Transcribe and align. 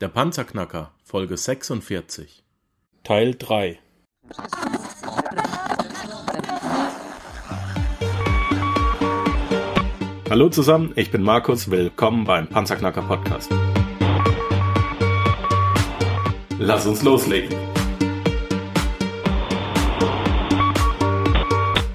Der 0.00 0.08
Panzerknacker, 0.08 0.92
Folge 1.04 1.36
46. 1.36 2.42
Teil 3.04 3.34
3 3.38 3.78
Hallo 10.30 10.48
zusammen, 10.48 10.92
ich 10.96 11.10
bin 11.10 11.22
Markus, 11.22 11.70
willkommen 11.70 12.24
beim 12.24 12.46
Panzerknacker 12.46 13.02
Podcast. 13.02 13.52
Lass 16.58 16.86
uns 16.86 17.02
loslegen. 17.02 17.54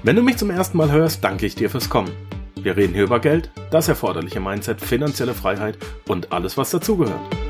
Wenn 0.04 0.14
du 0.14 0.22
mich 0.22 0.36
zum 0.36 0.50
ersten 0.50 0.76
Mal 0.76 0.92
hörst, 0.92 1.24
danke 1.24 1.44
ich 1.44 1.56
dir 1.56 1.68
fürs 1.68 1.90
Kommen. 1.90 2.12
Wir 2.54 2.76
reden 2.76 2.94
hier 2.94 3.02
über 3.02 3.18
Geld, 3.18 3.50
das 3.72 3.88
erforderliche 3.88 4.38
Mindset, 4.38 4.80
finanzielle 4.80 5.34
Freiheit 5.34 5.76
und 6.06 6.30
alles, 6.30 6.56
was 6.56 6.70
dazugehört. 6.70 7.45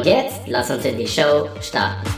Und 0.00 0.06
jetzt 0.06 0.40
lass 0.46 0.70
uns 0.70 0.82
in 0.86 0.96
die 0.96 1.06
Show 1.06 1.46
starten. 1.60 2.08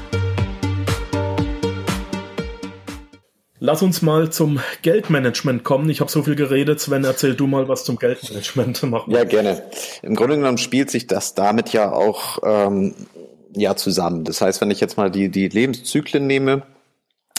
Lass 3.58 3.82
uns 3.82 4.02
mal 4.02 4.30
zum 4.30 4.60
Geldmanagement 4.82 5.64
kommen. 5.64 5.90
Ich 5.90 6.00
habe 6.00 6.08
so 6.08 6.22
viel 6.22 6.36
geredet. 6.36 6.78
Sven, 6.78 7.02
erzähl 7.02 7.34
du 7.34 7.48
mal 7.48 7.66
was 7.66 7.82
zum 7.82 7.98
Geldmanagement. 7.98 8.80
Mach 8.88 9.08
ja, 9.08 9.24
gerne. 9.24 9.64
Im 10.02 10.14
Grunde 10.14 10.36
genommen 10.36 10.58
spielt 10.58 10.92
sich 10.92 11.08
das 11.08 11.34
damit 11.34 11.72
ja 11.72 11.90
auch 11.90 12.38
ähm, 12.44 12.94
ja 13.52 13.74
zusammen. 13.74 14.22
Das 14.22 14.40
heißt, 14.40 14.60
wenn 14.60 14.70
ich 14.70 14.78
jetzt 14.78 14.96
mal 14.96 15.10
die, 15.10 15.28
die 15.28 15.48
Lebenszyklen 15.48 16.24
nehme, 16.24 16.62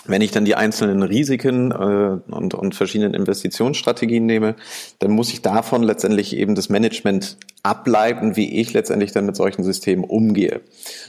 wenn 0.06 0.22
ich 0.22 0.32
dann 0.32 0.44
die 0.44 0.56
einzelnen 0.56 1.04
Risiken 1.04 1.72
äh, 1.72 2.34
und, 2.34 2.54
und 2.54 2.76
verschiedenen 2.76 3.14
Investitionsstrategien 3.14 4.26
nehme, 4.26 4.58
dann 5.00 5.12
muss 5.12 5.32
ich 5.32 5.42
davon 5.42 5.84
letztendlich 5.84 6.36
eben 6.36 6.54
das 6.54 6.68
Management 6.68 7.38
ableiten, 7.64 8.36
wie 8.36 8.60
ich 8.60 8.74
letztendlich 8.74 9.14
dann 9.14 9.26
mit 9.26 9.38
solchen 9.38 9.64
Systemen 9.64 10.04
umgehe. 10.04 10.60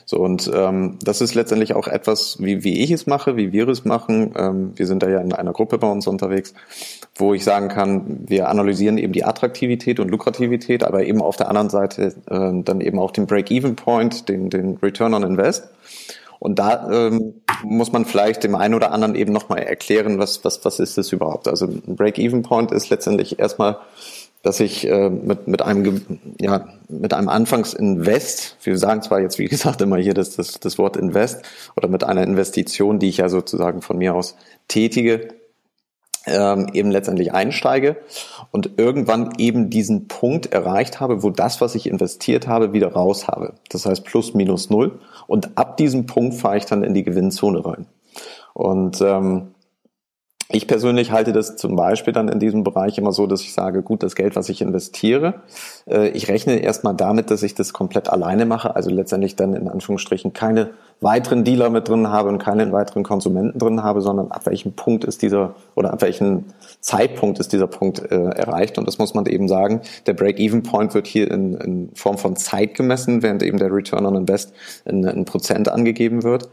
So 0.07 0.19
und 0.19 0.49
ähm, 0.55 0.99
das 1.03 1.21
ist 1.21 1.35
letztendlich 1.35 1.75
auch 1.75 1.89
etwas, 1.89 2.37
wie, 2.41 2.63
wie 2.63 2.81
ich 2.81 2.93
es 2.93 3.09
mache, 3.09 3.37
wie 3.37 3.53
wir 3.53 3.67
es 3.69 3.85
machen. 3.85 4.33
Ähm, 4.39 4.73
wir 4.77 4.87
sind 4.87 5.03
da 5.03 5.09
ja 5.09 5.21
in 5.21 5.33
einer 5.33 5.53
Gruppe 5.53 5.79
bei 5.79 5.91
uns 5.91 6.07
unterwegs, 6.07 6.55
wo 7.17 7.35
ich 7.35 7.43
sagen 7.43 7.69
kann, 7.69 8.21
wir 8.29 8.49
analysieren 8.49 8.99
eben 8.99 9.13
die 9.13 9.25
Attraktivität 9.25 9.99
und 9.99 10.11
Lukrativität, 10.11 10.85
aber 10.85 11.05
eben 11.05 11.21
auf 11.21 11.37
der 11.37 11.49
anderen 11.49 11.71
Seite 11.71 12.15
äh, 12.31 12.63
dann 12.63 12.81
eben 12.81 13.01
auch 13.01 13.11
den 13.11 13.27
Break-Even-Point, 13.27 14.29
den, 14.29 14.49
den 14.49 14.77
Return 14.77 15.15
on 15.15 15.25
Invest. 15.25 15.69
Und 16.39 16.59
da 16.59 16.91
ähm, 16.91 17.35
muss 17.65 17.91
man 17.91 18.05
vielleicht 18.05 18.45
dem 18.45 18.55
einen 18.55 18.75
oder 18.75 18.93
anderen 18.93 19.15
eben 19.15 19.33
nochmal 19.33 19.61
erklären, 19.61 20.19
was, 20.19 20.45
was, 20.45 20.65
was 20.65 20.79
ist 20.79 20.99
das 20.99 21.11
überhaupt? 21.11 21.49
Also 21.49 21.67
ein 21.67 21.97
Break-Even-Point 21.97 22.71
ist 22.71 22.91
letztendlich 22.91 23.39
erstmal, 23.39 23.79
dass 24.45 24.61
ich 24.61 24.87
äh, 24.87 25.09
mit, 25.09 25.49
mit 25.49 25.63
einem, 25.63 26.03
ja, 26.39 26.69
mit 26.89 27.15
einem 27.15 27.31
Anfangsinvest, 27.31 28.59
wir 28.63 28.79
sagen 28.79 29.03
zwar 29.03 29.21
jetzt, 29.21 29.39
wie 29.39 29.47
gesagt, 29.49 29.81
immer 29.81 29.97
hier 29.97 30.15
das, 30.15 30.37
das, 30.37 30.61
das 30.61 30.79
Wort 30.79 30.97
Invest 30.97 31.43
oder 31.77 31.89
mit 31.89 32.05
einer 32.05 32.23
Investition, 32.23 33.01
die 33.01 33.09
ich 33.09 33.17
ja 33.17 33.29
sozusagen 33.29 33.81
von 33.83 33.99
mir 33.99 34.15
aus 34.15 34.37
tätige, 34.69 35.29
ähm, 36.27 36.69
eben 36.75 36.91
letztendlich 36.91 37.33
einsteige 37.33 37.97
und 38.51 38.79
irgendwann 38.79 39.33
eben 39.39 39.71
diesen 39.71 40.09
Punkt 40.09 40.53
erreicht 40.53 41.01
habe, 41.01 41.23
wo 41.23 41.31
das, 41.31 41.61
was 41.61 41.75
ich 41.75 41.87
investiert 41.87 42.47
habe, 42.47 42.73
wieder 42.73 42.93
raus 42.93 43.29
habe. 43.29 43.55
Das 43.71 43.87
heißt 43.87 44.05
plus 44.05 44.35
minus 44.35 44.71
null. 44.71 45.01
Und 45.27 45.57
ab 45.57 45.79
diesem 45.79 46.07
Punkt 46.07 46.35
fahre 46.35 46.59
ich 46.59 46.67
dann 46.67 46.83
in 46.83 46.95
die 46.95 47.03
Gewinnzone 47.03 47.65
rein. 47.65 47.87
Und 48.53 49.01
ähm, 49.01 49.54
ich 50.51 50.67
persönlich 50.67 51.11
halte 51.11 51.33
das 51.33 51.57
zum 51.57 51.75
Beispiel 51.75 52.13
dann 52.13 52.29
in 52.29 52.39
diesem 52.39 52.65
Bereich 52.65 52.99
immer 52.99 53.13
so, 53.13 53.27
dass 53.27 53.41
ich 53.41 53.55
sage, 53.55 53.83
gut, 53.83 54.03
das 54.03 54.15
Geld, 54.15 54.37
was 54.37 54.49
ich 54.51 54.61
investiere, 54.61 55.35
äh, 55.89 56.09
ich 56.09 56.29
rechne 56.29 56.59
erstmal 56.59 56.95
damit, 56.95 57.31
dass 57.31 57.43
ich 57.43 57.55
das 57.55 57.73
komplett 57.73 58.11
alleine 58.11 58.45
mache, 58.45 58.77
also 58.77 58.91
letztendlich 58.91 59.37
dann 59.37 59.55
in 59.55 59.69
Anführungsstrichen 59.69 60.35
keine 60.35 60.71
weiteren 61.01 61.45
Dealer 61.45 61.71
mit 61.71 61.89
drin 61.89 62.09
habe 62.09 62.29
und 62.29 62.39
keinen 62.39 62.73
weiteren 62.73 63.03
Konsumenten 63.03 63.59
drin 63.59 63.83
habe, 63.83 64.01
sondern 64.01 64.31
ab 64.31 64.47
welchem 64.47 64.73
Punkt 64.73 65.05
ist 65.05 65.23
dieser 65.23 65.55
oder 65.75 65.93
ab 65.93 66.03
welchem 66.03 66.45
Zeitpunkt 66.81 67.39
ist 67.39 67.53
dieser 67.53 67.67
Punkt 67.67 68.01
äh, 68.11 68.15
erreicht. 68.15 68.79
Und 68.79 68.87
das 68.87 68.99
muss 68.99 69.15
man 69.15 69.27
eben 69.27 69.49
sagen, 69.49 69.81
der 70.07 70.15
Break-Even-Point 70.15 70.95
wird 70.95 71.07
hier 71.07 71.31
in, 71.31 71.55
in 71.55 71.91
Form 71.95 72.19
von 72.19 72.37
Zeit 72.37 72.75
gemessen, 72.75 73.23
während 73.23 73.43
eben 73.43 73.59
der 73.59 73.73
Return 73.73 74.07
on 74.07 74.15
Invest 74.15 74.53
in, 74.85 75.05
in 75.05 75.25
Prozent 75.25 75.69
angegeben 75.69 76.23
wird. 76.23 76.49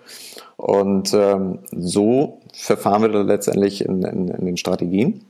Und 0.57 1.13
ähm, 1.13 1.59
so 1.71 2.40
verfahren 2.53 3.01
wir 3.01 3.09
da 3.09 3.21
letztendlich 3.21 3.85
in, 3.85 4.03
in, 4.03 4.27
in 4.27 4.45
den 4.45 4.57
Strategien. 4.57 5.25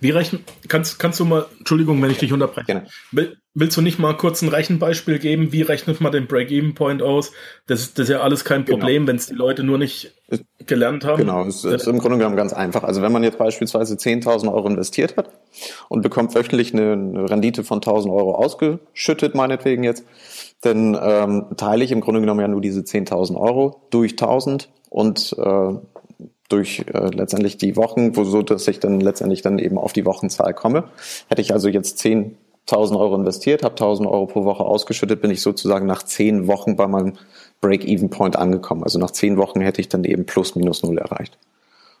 Wie 0.00 0.10
rechnen, 0.10 0.44
kannst, 0.68 0.98
kannst 0.98 1.20
du 1.20 1.24
mal, 1.24 1.46
Entschuldigung, 1.58 2.00
wenn 2.02 2.10
ich 2.10 2.18
dich 2.18 2.32
unterbreche. 2.32 2.66
Gerne. 2.66 2.86
Will, 3.12 3.36
willst 3.54 3.76
du 3.76 3.82
nicht 3.82 3.98
mal 3.98 4.16
kurz 4.16 4.42
ein 4.42 4.48
Rechenbeispiel 4.48 5.18
geben? 5.18 5.52
Wie 5.52 5.62
rechnet 5.62 6.00
man 6.00 6.12
den 6.12 6.26
Break-Even-Point 6.26 7.02
aus? 7.02 7.32
Das, 7.66 7.94
das 7.94 8.04
ist 8.04 8.10
ja 8.10 8.20
alles 8.20 8.44
kein 8.44 8.64
genau. 8.64 8.78
Problem, 8.78 9.02
genau. 9.02 9.08
wenn 9.08 9.16
es 9.16 9.26
die 9.26 9.34
Leute 9.34 9.64
nur 9.64 9.78
nicht 9.78 10.12
gelernt 10.66 11.04
haben. 11.04 11.18
Genau, 11.18 11.44
es 11.44 11.64
ist 11.64 11.86
im 11.86 11.98
Grunde 11.98 12.18
genommen 12.18 12.36
ganz 12.36 12.52
einfach. 12.52 12.84
Also 12.84 13.02
wenn 13.02 13.12
man 13.12 13.22
jetzt 13.22 13.38
beispielsweise 13.38 13.94
10.000 13.94 14.52
Euro 14.52 14.68
investiert 14.68 15.16
hat 15.16 15.30
und 15.88 16.02
bekommt 16.02 16.34
wöchentlich 16.34 16.72
eine, 16.72 16.92
eine 16.92 17.30
Rendite 17.30 17.64
von 17.64 17.80
1.000 17.80 18.12
Euro 18.12 18.34
ausgeschüttet, 18.34 19.34
meinetwegen 19.34 19.84
jetzt, 19.84 20.04
dann 20.62 20.98
ähm, 21.00 21.46
teile 21.56 21.84
ich 21.84 21.92
im 21.92 22.00
Grunde 22.00 22.20
genommen 22.20 22.40
ja 22.40 22.48
nur 22.48 22.60
diese 22.60 22.80
10.000 22.80 23.36
Euro 23.36 23.86
durch 23.90 24.12
1.000 24.12 24.68
und 24.90 25.34
äh, 25.38 25.74
durch 26.48 26.84
äh, 26.92 27.08
letztendlich 27.08 27.56
die 27.56 27.76
Wochen, 27.76 28.16
wo 28.16 28.24
so 28.24 28.42
dass 28.42 28.68
ich 28.68 28.80
dann 28.80 29.00
letztendlich 29.00 29.42
dann 29.42 29.58
eben 29.58 29.78
auf 29.78 29.92
die 29.92 30.06
Wochenzahl 30.06 30.54
komme. 30.54 30.90
Hätte 31.28 31.42
ich 31.42 31.52
also 31.52 31.68
jetzt 31.68 32.00
10.000 32.00 32.98
Euro 32.98 33.16
investiert, 33.16 33.64
habe 33.64 33.74
1.000 33.74 34.08
Euro 34.08 34.26
pro 34.26 34.44
Woche 34.44 34.64
ausgeschüttet, 34.64 35.20
bin 35.20 35.30
ich 35.30 35.42
sozusagen 35.42 35.86
nach 35.86 36.02
zehn 36.02 36.46
Wochen 36.46 36.76
bei 36.76 36.86
meinem 36.86 37.14
Break-Even-Point 37.60 38.36
angekommen. 38.36 38.84
Also 38.84 38.98
nach 38.98 39.10
zehn 39.10 39.36
Wochen 39.36 39.60
hätte 39.60 39.80
ich 39.80 39.88
dann 39.88 40.04
eben 40.04 40.26
plus 40.26 40.54
minus 40.54 40.82
null 40.82 40.98
erreicht. 40.98 41.38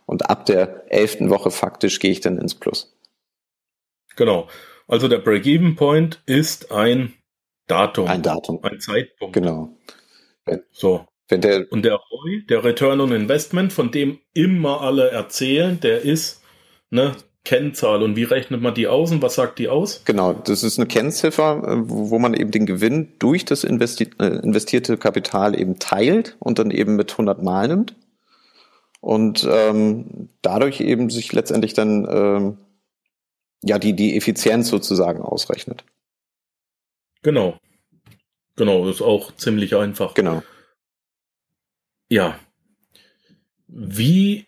Und 0.06 0.30
ab 0.30 0.46
der 0.46 0.84
elften 0.88 1.30
Woche 1.30 1.50
faktisch 1.50 1.98
gehe 1.98 2.12
ich 2.12 2.20
dann 2.20 2.38
ins 2.38 2.54
Plus. 2.54 2.96
Genau. 4.14 4.46
Also 4.86 5.08
der 5.08 5.18
Break-Even-Point 5.18 6.22
ist 6.26 6.70
ein 6.70 7.12
Datum. 7.66 8.06
Ein 8.06 8.22
Datum. 8.22 8.60
Ein 8.62 8.78
Zeitpunkt. 8.78 9.34
Genau. 9.34 9.76
So. 10.70 11.04
Der 11.30 11.66
und 11.70 11.84
der 11.84 11.94
ROI, 11.94 12.44
der 12.48 12.62
Return 12.62 13.00
on 13.00 13.12
Investment, 13.12 13.72
von 13.72 13.90
dem 13.90 14.18
immer 14.32 14.80
alle 14.80 15.10
erzählen, 15.10 15.80
der 15.80 16.02
ist 16.02 16.42
eine 16.90 17.16
Kennzahl. 17.46 18.02
Und 18.02 18.16
wie 18.16 18.24
rechnet 18.24 18.60
man 18.60 18.74
die 18.74 18.86
aus 18.86 19.10
und 19.10 19.22
was 19.22 19.36
sagt 19.36 19.58
die 19.58 19.68
aus? 19.68 20.02
Genau, 20.04 20.34
das 20.34 20.62
ist 20.62 20.78
eine 20.78 20.86
Kennziffer, 20.86 21.62
wo 21.88 22.18
man 22.18 22.34
eben 22.34 22.50
den 22.50 22.66
Gewinn 22.66 23.12
durch 23.18 23.44
das 23.44 23.64
investi 23.64 24.10
äh, 24.18 24.38
investierte 24.42 24.98
Kapital 24.98 25.58
eben 25.58 25.78
teilt 25.78 26.36
und 26.38 26.58
dann 26.58 26.70
eben 26.70 26.96
mit 26.96 27.12
100 27.12 27.42
Mal 27.42 27.68
nimmt. 27.68 27.94
Und 29.00 29.46
ähm, 29.48 30.28
dadurch 30.42 30.80
eben 30.80 31.08
sich 31.08 31.32
letztendlich 31.32 31.72
dann 31.72 32.06
ähm, 32.10 32.58
ja 33.62 33.78
die, 33.78 33.94
die 33.94 34.16
Effizienz 34.16 34.68
sozusagen 34.68 35.22
ausrechnet. 35.22 35.84
Genau. 37.22 37.58
Genau, 38.56 38.88
ist 38.88 39.02
auch 39.02 39.34
ziemlich 39.36 39.76
einfach. 39.76 40.14
Genau. 40.14 40.42
Ja. 42.08 42.38
Wie 43.68 44.46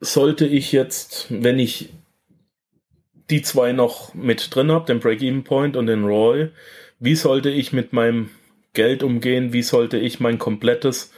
sollte 0.00 0.46
ich 0.46 0.72
jetzt, 0.72 1.26
wenn 1.30 1.58
ich 1.58 1.90
die 3.30 3.42
zwei 3.42 3.72
noch 3.72 4.14
mit 4.14 4.54
drin 4.54 4.70
habe, 4.70 4.86
den 4.86 5.00
Break-Even 5.00 5.44
Point 5.44 5.76
und 5.76 5.86
den 5.86 6.04
Roy, 6.04 6.50
wie 6.98 7.14
sollte 7.16 7.50
ich 7.50 7.72
mit 7.72 7.92
meinem 7.92 8.30
Geld 8.72 9.02
umgehen? 9.02 9.52
Wie 9.52 9.62
sollte 9.62 9.98
ich 9.98 10.20
mein 10.20 10.38
komplettes 10.38 11.12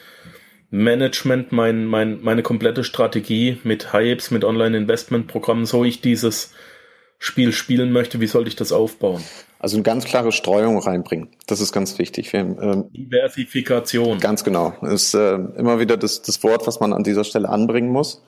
Management, 0.71 1.53
mein, 1.53 1.87
mein, 1.87 2.21
meine 2.23 2.43
komplette 2.43 2.85
Strategie 2.85 3.59
mit 3.65 3.93
Hypes, 3.93 4.31
mit 4.31 4.45
Online-Investment-Programmen, 4.45 5.67
so 5.67 5.85
ich 5.85 6.01
dieses 6.01 6.55
Spiel 7.19 7.53
spielen 7.53 7.91
möchte, 7.91 8.21
wie 8.21 8.27
sollte 8.27 8.49
ich 8.49 8.57
das 8.57 8.71
aufbauen? 8.71 9.23
Also 9.59 9.77
eine 9.77 9.83
ganz 9.83 10.05
klare 10.05 10.31
Streuung 10.31 10.79
reinbringen. 10.79 11.29
Das 11.49 11.61
ist 11.61 11.73
ganz 11.73 11.99
wichtig. 11.99 12.33
Wir, 12.33 12.41
ähm, 12.41 12.85
Diversifikation. 12.93 14.21
Ganz 14.21 14.45
genau. 14.45 14.75
Ist 14.83 15.15
äh, 15.15 15.35
immer 15.35 15.81
wieder 15.81 15.97
das, 15.97 16.23
das 16.23 16.43
Wort, 16.45 16.67
was 16.69 16.79
man 16.79 16.93
an 16.93 17.03
dieser 17.03 17.25
Stelle 17.25 17.49
anbringen 17.49 17.91
muss. 17.91 18.23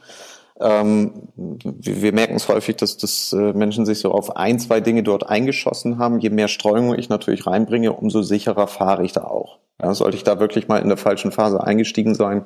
Ähm, 0.61 1.29
wir, 1.37 2.03
wir 2.03 2.13
merken 2.13 2.37
es 2.37 2.49
häufig, 2.49 2.77
dass, 2.77 2.97
dass 2.97 3.33
äh, 3.33 3.53
Menschen 3.53 3.87
sich 3.87 4.01
so 4.01 4.13
auf 4.13 4.37
ein, 4.37 4.59
zwei 4.59 4.81
Dinge 4.81 5.03
dort 5.03 5.29
eingeschossen 5.29 5.99
haben. 5.99 6.21
Je 6.21 6.31
mehr 6.31 6.49
Streuung 6.49 6.95
ich 6.95 7.09
natürlich 7.09 7.47
reinbringe, 7.47 7.93
umso 7.93 8.23
sicherer 8.23 8.67
fahre 8.67 9.05
ich 9.05 9.13
da 9.13 9.25
auch. 9.25 9.59
Ja, 9.83 9.95
sollte 9.95 10.17
ich 10.17 10.25
da 10.25 10.39
wirklich 10.39 10.69
mal 10.69 10.79
in 10.79 10.89
der 10.89 10.99
falschen 10.99 11.33
Phase 11.33 11.65
eingestiegen 11.65 12.15
sein 12.15 12.45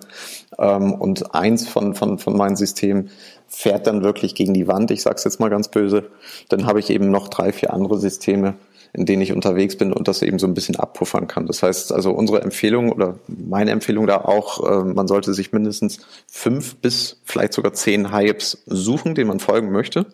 ähm, 0.58 0.92
und 0.94 1.34
eins 1.34 1.66
von, 1.66 1.94
von, 1.94 2.18
von 2.18 2.36
meinen 2.36 2.54
Systemen 2.54 3.10
fährt 3.48 3.88
dann 3.88 4.04
wirklich 4.04 4.36
gegen 4.36 4.54
die 4.54 4.68
Wand, 4.68 4.92
ich 4.92 5.02
sage 5.02 5.16
es 5.16 5.24
jetzt 5.24 5.40
mal 5.40 5.50
ganz 5.50 5.68
böse, 5.68 6.04
dann 6.48 6.66
habe 6.66 6.78
ich 6.78 6.90
eben 6.90 7.10
noch 7.10 7.26
drei, 7.26 7.52
vier 7.52 7.72
andere 7.72 7.98
Systeme, 7.98 8.54
in 8.94 9.06
denen 9.06 9.22
ich 9.22 9.32
unterwegs 9.32 9.76
bin 9.76 9.92
und 9.92 10.08
das 10.08 10.22
eben 10.22 10.38
so 10.38 10.46
ein 10.46 10.54
bisschen 10.54 10.76
abpuffern 10.76 11.26
kann. 11.26 11.46
Das 11.46 11.62
heißt 11.62 11.92
also 11.92 12.12
unsere 12.12 12.42
Empfehlung 12.42 12.92
oder 12.92 13.18
meine 13.26 13.72
Empfehlung 13.72 14.06
da 14.06 14.18
auch, 14.18 14.64
äh, 14.70 14.84
man 14.84 15.08
sollte 15.08 15.34
sich 15.34 15.52
mindestens 15.52 15.98
fünf 16.28 16.76
bis 16.76 17.20
vielleicht 17.24 17.52
sogar 17.52 17.72
zehn 17.72 18.12
Hypes 18.12 18.62
suchen, 18.66 19.14
denen 19.14 19.28
man 19.28 19.40
folgen 19.40 19.72
möchte. 19.72 20.06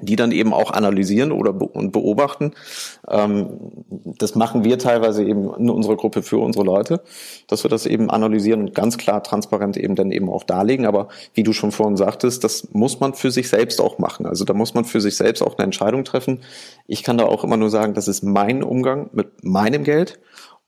Die 0.00 0.16
dann 0.16 0.32
eben 0.32 0.52
auch 0.52 0.70
analysieren 0.70 1.32
oder 1.32 1.52
be 1.52 1.66
und 1.66 1.92
beobachten. 1.92 2.52
Ähm, 3.08 3.46
das 4.18 4.34
machen 4.34 4.64
wir 4.64 4.78
teilweise 4.78 5.24
eben 5.24 5.54
in 5.54 5.70
unserer 5.70 5.96
Gruppe 5.96 6.22
für 6.22 6.38
unsere 6.38 6.64
Leute, 6.64 7.02
dass 7.46 7.64
wir 7.64 7.68
das 7.68 7.86
eben 7.86 8.10
analysieren 8.10 8.60
und 8.60 8.74
ganz 8.74 8.98
klar 8.98 9.22
transparent 9.22 9.76
eben 9.76 9.94
dann 9.94 10.10
eben 10.10 10.28
auch 10.28 10.44
darlegen. 10.44 10.86
Aber 10.86 11.08
wie 11.34 11.42
du 11.42 11.52
schon 11.52 11.72
vorhin 11.72 11.96
sagtest, 11.96 12.44
das 12.44 12.68
muss 12.72 13.00
man 13.00 13.14
für 13.14 13.30
sich 13.30 13.48
selbst 13.48 13.80
auch 13.80 13.98
machen. 13.98 14.26
Also 14.26 14.44
da 14.44 14.54
muss 14.54 14.74
man 14.74 14.84
für 14.84 15.00
sich 15.00 15.16
selbst 15.16 15.42
auch 15.42 15.56
eine 15.58 15.64
Entscheidung 15.64 16.04
treffen. 16.04 16.40
Ich 16.86 17.02
kann 17.02 17.18
da 17.18 17.26
auch 17.26 17.44
immer 17.44 17.56
nur 17.56 17.70
sagen, 17.70 17.94
das 17.94 18.08
ist 18.08 18.22
mein 18.22 18.62
Umgang 18.62 19.10
mit 19.12 19.44
meinem 19.44 19.84
Geld 19.84 20.18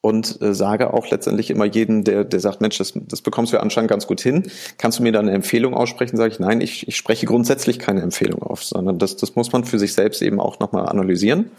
und 0.06 0.40
äh, 0.40 0.54
sage 0.54 0.94
auch 0.94 1.10
letztendlich 1.10 1.50
immer 1.50 1.64
jedem, 1.64 2.04
der, 2.04 2.22
der 2.22 2.38
sagt, 2.38 2.60
Mensch, 2.60 2.78
das, 2.78 2.92
das 2.94 3.22
bekommst 3.22 3.52
du 3.52 3.56
ja 3.56 3.62
anscheinend 3.62 3.90
ganz 3.90 4.06
gut 4.06 4.20
hin. 4.20 4.44
Kannst 4.78 5.00
du 5.00 5.02
mir 5.02 5.10
da 5.10 5.18
eine 5.18 5.32
Empfehlung 5.32 5.74
aussprechen? 5.74 6.16
Sage 6.16 6.32
ich, 6.32 6.38
nein, 6.38 6.60
ich, 6.60 6.86
ich 6.86 6.96
spreche 6.96 7.26
grundsätzlich 7.26 7.80
keine 7.80 8.02
Empfehlung 8.02 8.40
auf, 8.40 8.62
sondern 8.62 9.00
das, 9.00 9.16
das 9.16 9.34
muss 9.34 9.50
man 9.50 9.64
für 9.64 9.80
sich 9.80 9.94
selbst 9.94 10.22
eben 10.22 10.38
auch 10.38 10.60
nochmal 10.60 10.86
analysieren 10.86 11.50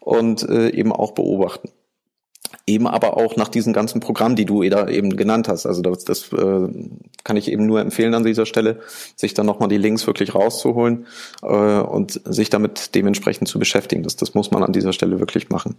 und 0.00 0.48
äh, 0.48 0.70
eben 0.70 0.92
auch 0.92 1.12
beobachten 1.12 1.68
eben 2.66 2.86
aber 2.86 3.16
auch 3.16 3.36
nach 3.36 3.48
diesen 3.48 3.72
ganzen 3.72 4.00
Programmen, 4.00 4.36
die 4.36 4.44
du 4.44 4.62
da 4.68 4.88
eben 4.88 5.16
genannt 5.16 5.48
hast. 5.48 5.66
Also 5.66 5.82
das, 5.82 6.04
das 6.04 6.32
äh, 6.32 6.68
kann 7.24 7.36
ich 7.36 7.50
eben 7.50 7.66
nur 7.66 7.80
empfehlen 7.80 8.14
an 8.14 8.24
dieser 8.24 8.46
Stelle, 8.46 8.80
sich 9.16 9.34
dann 9.34 9.46
nochmal 9.46 9.68
die 9.68 9.78
Links 9.78 10.06
wirklich 10.06 10.34
rauszuholen 10.34 11.06
äh, 11.42 11.46
und 11.46 12.20
sich 12.24 12.50
damit 12.50 12.94
dementsprechend 12.94 13.48
zu 13.48 13.58
beschäftigen. 13.58 14.02
Das, 14.02 14.16
das 14.16 14.34
muss 14.34 14.50
man 14.50 14.62
an 14.62 14.72
dieser 14.72 14.92
Stelle 14.92 15.20
wirklich 15.20 15.50
machen. 15.50 15.76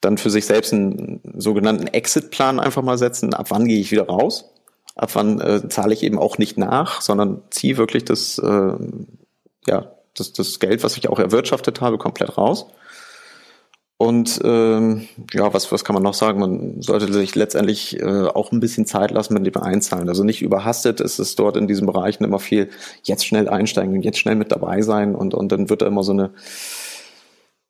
Dann 0.00 0.18
für 0.18 0.30
sich 0.30 0.46
selbst 0.46 0.72
einen 0.72 1.20
sogenannten 1.36 1.86
Exit-Plan 1.86 2.60
einfach 2.60 2.82
mal 2.82 2.98
setzen. 2.98 3.34
Ab 3.34 3.46
wann 3.50 3.66
gehe 3.66 3.80
ich 3.80 3.90
wieder 3.90 4.06
raus? 4.06 4.50
Ab 4.96 5.10
wann 5.14 5.40
äh, 5.40 5.68
zahle 5.68 5.94
ich 5.94 6.02
eben 6.02 6.18
auch 6.18 6.38
nicht 6.38 6.56
nach, 6.56 7.00
sondern 7.00 7.42
ziehe 7.50 7.76
wirklich 7.76 8.04
das, 8.04 8.38
äh, 8.38 8.74
ja, 9.66 9.92
das, 10.16 10.32
das 10.32 10.60
Geld, 10.60 10.84
was 10.84 10.96
ich 10.96 11.08
auch 11.08 11.18
erwirtschaftet 11.18 11.80
habe, 11.80 11.98
komplett 11.98 12.38
raus. 12.38 12.66
Und 14.04 14.38
ähm, 14.44 15.08
ja, 15.32 15.54
was, 15.54 15.72
was 15.72 15.82
kann 15.82 15.94
man 15.94 16.02
noch 16.02 16.12
sagen? 16.12 16.38
Man 16.38 16.82
sollte 16.82 17.10
sich 17.10 17.34
letztendlich 17.34 17.98
äh, 18.00 18.26
auch 18.26 18.52
ein 18.52 18.60
bisschen 18.60 18.84
Zeit 18.84 19.10
lassen 19.10 19.32
mit 19.32 19.46
dem 19.46 19.62
Einzahlen. 19.62 20.10
Also 20.10 20.24
nicht 20.24 20.42
überhastet. 20.42 21.00
Es 21.00 21.18
ist 21.18 21.38
dort 21.38 21.56
in 21.56 21.66
diesen 21.66 21.86
Bereichen 21.86 22.22
immer 22.22 22.38
viel 22.38 22.68
jetzt 23.04 23.24
schnell 23.24 23.48
einsteigen 23.48 23.94
und 23.94 24.04
jetzt 24.04 24.18
schnell 24.18 24.34
mit 24.34 24.52
dabei 24.52 24.82
sein 24.82 25.14
und, 25.14 25.32
und 25.32 25.50
dann 25.50 25.70
wird 25.70 25.80
da 25.80 25.86
immer 25.86 26.02
so 26.02 26.12
eine 26.12 26.32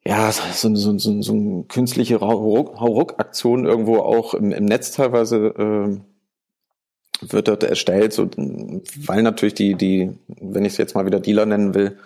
ja, 0.05 0.33
so, 0.33 0.75
so, 0.75 0.99
so, 0.99 1.23
so 1.23 1.33
eine 1.33 1.65
künstliche 1.69 2.21
Hauruck-Aktion 2.21 3.65
irgendwo 3.65 3.99
auch 3.99 4.35
im, 4.35 4.51
im 4.51 4.65
Netz 4.65 4.91
teilweise 4.91 5.47
äh, 5.47 7.33
wird 7.33 7.47
dort 7.47 7.63
erstellt, 7.63 8.13
so, 8.13 8.29
weil 8.37 9.23
natürlich 9.23 9.55
die, 9.55 9.77
die, 9.77 10.11
wenn 10.27 10.65
ich 10.65 10.73
es 10.73 10.79
jetzt 10.79 10.97
mal 10.97 11.07
wieder 11.07 11.21
Dealer 11.21 11.47
nennen 11.47 11.75
will, 11.75 11.97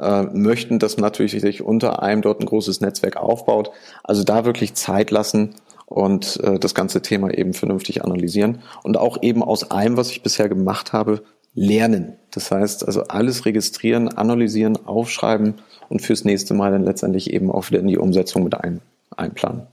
äh, 0.00 0.22
möchten, 0.22 0.78
dass 0.78 0.96
natürlich 0.96 1.32
sich 1.40 1.62
unter 1.62 2.02
einem 2.02 2.22
dort 2.22 2.40
ein 2.40 2.46
großes 2.46 2.80
Netzwerk 2.80 3.16
aufbaut. 3.16 3.70
Also 4.02 4.24
da 4.24 4.44
wirklich 4.44 4.74
Zeit 4.74 5.10
lassen 5.10 5.54
und 5.86 6.38
äh, 6.42 6.58
das 6.58 6.74
ganze 6.74 7.02
Thema 7.02 7.32
eben 7.36 7.54
vernünftig 7.54 8.04
analysieren 8.04 8.62
und 8.82 8.96
auch 8.96 9.22
eben 9.22 9.42
aus 9.42 9.70
allem, 9.70 9.96
was 9.96 10.10
ich 10.10 10.22
bisher 10.22 10.48
gemacht 10.48 10.92
habe, 10.92 11.22
lernen. 11.54 12.16
Das 12.30 12.50
heißt 12.50 12.86
also 12.86 13.04
alles 13.04 13.46
registrieren, 13.46 14.08
analysieren, 14.08 14.76
aufschreiben 14.86 15.54
und 15.88 16.02
fürs 16.02 16.24
nächste 16.24 16.54
Mal 16.54 16.72
dann 16.72 16.84
letztendlich 16.84 17.32
eben 17.32 17.50
auch 17.50 17.70
wieder 17.70 17.80
in 17.80 17.88
die 17.88 17.98
Umsetzung 17.98 18.44
mit 18.44 18.54
ein, 18.54 18.80
einplanen. 19.16 19.66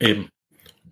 Eben. 0.00 0.28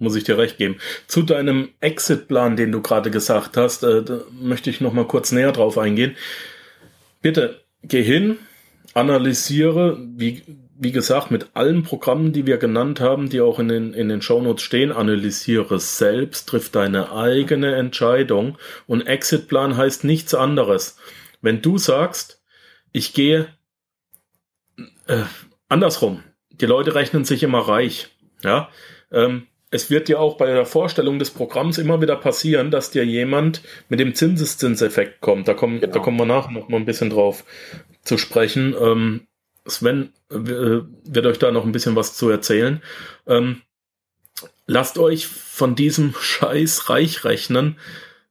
Muss 0.00 0.14
ich 0.14 0.23
dir 0.23 0.38
recht 0.38 0.58
geben. 0.58 0.76
Zu 1.08 1.23
deinem 1.23 1.70
Exit-Plan, 1.81 2.55
den 2.56 2.70
du 2.70 2.81
gerade 2.81 3.11
gesagt 3.11 3.56
hast, 3.56 3.82
äh, 3.82 4.05
möchte 4.31 4.70
ich 4.70 4.81
noch 4.81 4.93
mal 4.93 5.06
kurz 5.06 5.32
näher 5.32 5.50
drauf 5.50 5.76
eingehen. 5.76 6.17
Bitte 7.20 7.61
geh 7.82 8.02
hin, 8.02 8.38
analysiere, 8.94 9.98
wie, 10.16 10.42
wie 10.78 10.92
gesagt, 10.92 11.30
mit 11.30 11.50
allen 11.54 11.82
Programmen, 11.82 12.32
die 12.32 12.46
wir 12.46 12.58
genannt 12.58 13.00
haben, 13.00 13.28
die 13.28 13.40
auch 13.40 13.58
in 13.58 13.69
den, 13.69 13.94
in 13.94 14.08
den 14.08 14.22
Shownotes 14.22 14.62
stehen, 14.62 14.92
analysiere 14.92 15.78
selbst, 15.80 16.48
triff 16.48 16.70
deine 16.70 17.12
eigene 17.12 17.75
Entscheidung. 17.76 18.58
Und 18.86 19.06
Exitplan 19.06 19.76
heißt 19.76 20.04
nichts 20.04 20.34
anderes. 20.34 20.96
Wenn 21.40 21.62
du 21.62 21.78
sagst, 21.78 22.42
ich 22.92 23.12
gehe 23.12 23.48
äh, 25.06 25.22
andersrum, 25.69 26.22
die 26.50 26.66
Leute 26.66 26.94
rechnen 26.94 27.24
sich 27.24 27.42
immer 27.42 27.60
reich, 27.60 28.08
ja, 28.42 28.69
ähm, 29.10 29.46
es 29.70 29.91
wird 29.91 30.09
dir 30.09 30.20
auch 30.20 30.37
bei 30.37 30.47
der 30.47 30.67
Vorstellung 30.67 31.19
des 31.19 31.31
Programms 31.31 31.79
immer 31.79 32.00
wieder 32.00 32.17
passieren, 32.17 32.70
dass 32.70 32.91
dir 32.91 33.05
jemand 33.05 33.62
mit 33.88 34.00
dem 34.00 34.15
Zinseszinseffekt 34.15 35.20
kommt. 35.20 35.49
Da 35.49 35.55
kommen, 35.55 35.81
genau. 35.81 35.93
da 35.93 35.99
kommen 36.00 36.19
wir 36.19 36.26
nachher 36.26 36.53
noch 36.53 36.69
mal 36.69 36.79
ein 36.79 36.87
bisschen 36.87 37.11
drauf 37.11 37.44
zu 38.03 38.17
sprechen. 38.17 38.75
Ähm, 38.81 39.26
Sven 39.67 40.12
äh, 40.31 40.37
wird 40.37 41.26
euch 41.26 41.38
da 41.38 41.50
noch 41.50 41.65
ein 41.65 41.73
bisschen 41.73 41.97
was 41.97 42.17
zu 42.17 42.31
erzählen. 42.31 42.82
Ähm, 43.26 43.62
lasst 44.67 44.99
euch 44.99 45.26
von 45.26 45.75
diesem 45.75 46.15
Scheiß 46.19 46.88
reich 46.88 47.25
rechnen 47.25 47.76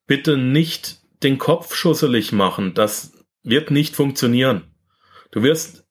bitte 0.07 0.37
nicht 0.37 1.01
den 1.21 1.37
Kopf 1.37 1.75
schusselig 1.75 2.31
machen. 2.31 2.73
Das 2.73 3.13
wird 3.43 3.69
nicht 3.69 3.95
funktionieren. 3.95 4.63
Du 5.31 5.43
wirst, 5.43 5.85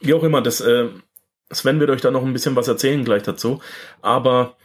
wie 0.00 0.14
auch 0.14 0.22
immer, 0.22 0.40
das, 0.40 0.60
äh, 0.60 0.88
Sven 1.50 1.80
wird 1.80 1.90
euch 1.90 2.00
da 2.00 2.10
noch 2.10 2.24
ein 2.24 2.32
bisschen 2.32 2.56
was 2.56 2.68
erzählen 2.68 3.04
gleich 3.04 3.22
dazu. 3.22 3.60
Aber 4.02 4.56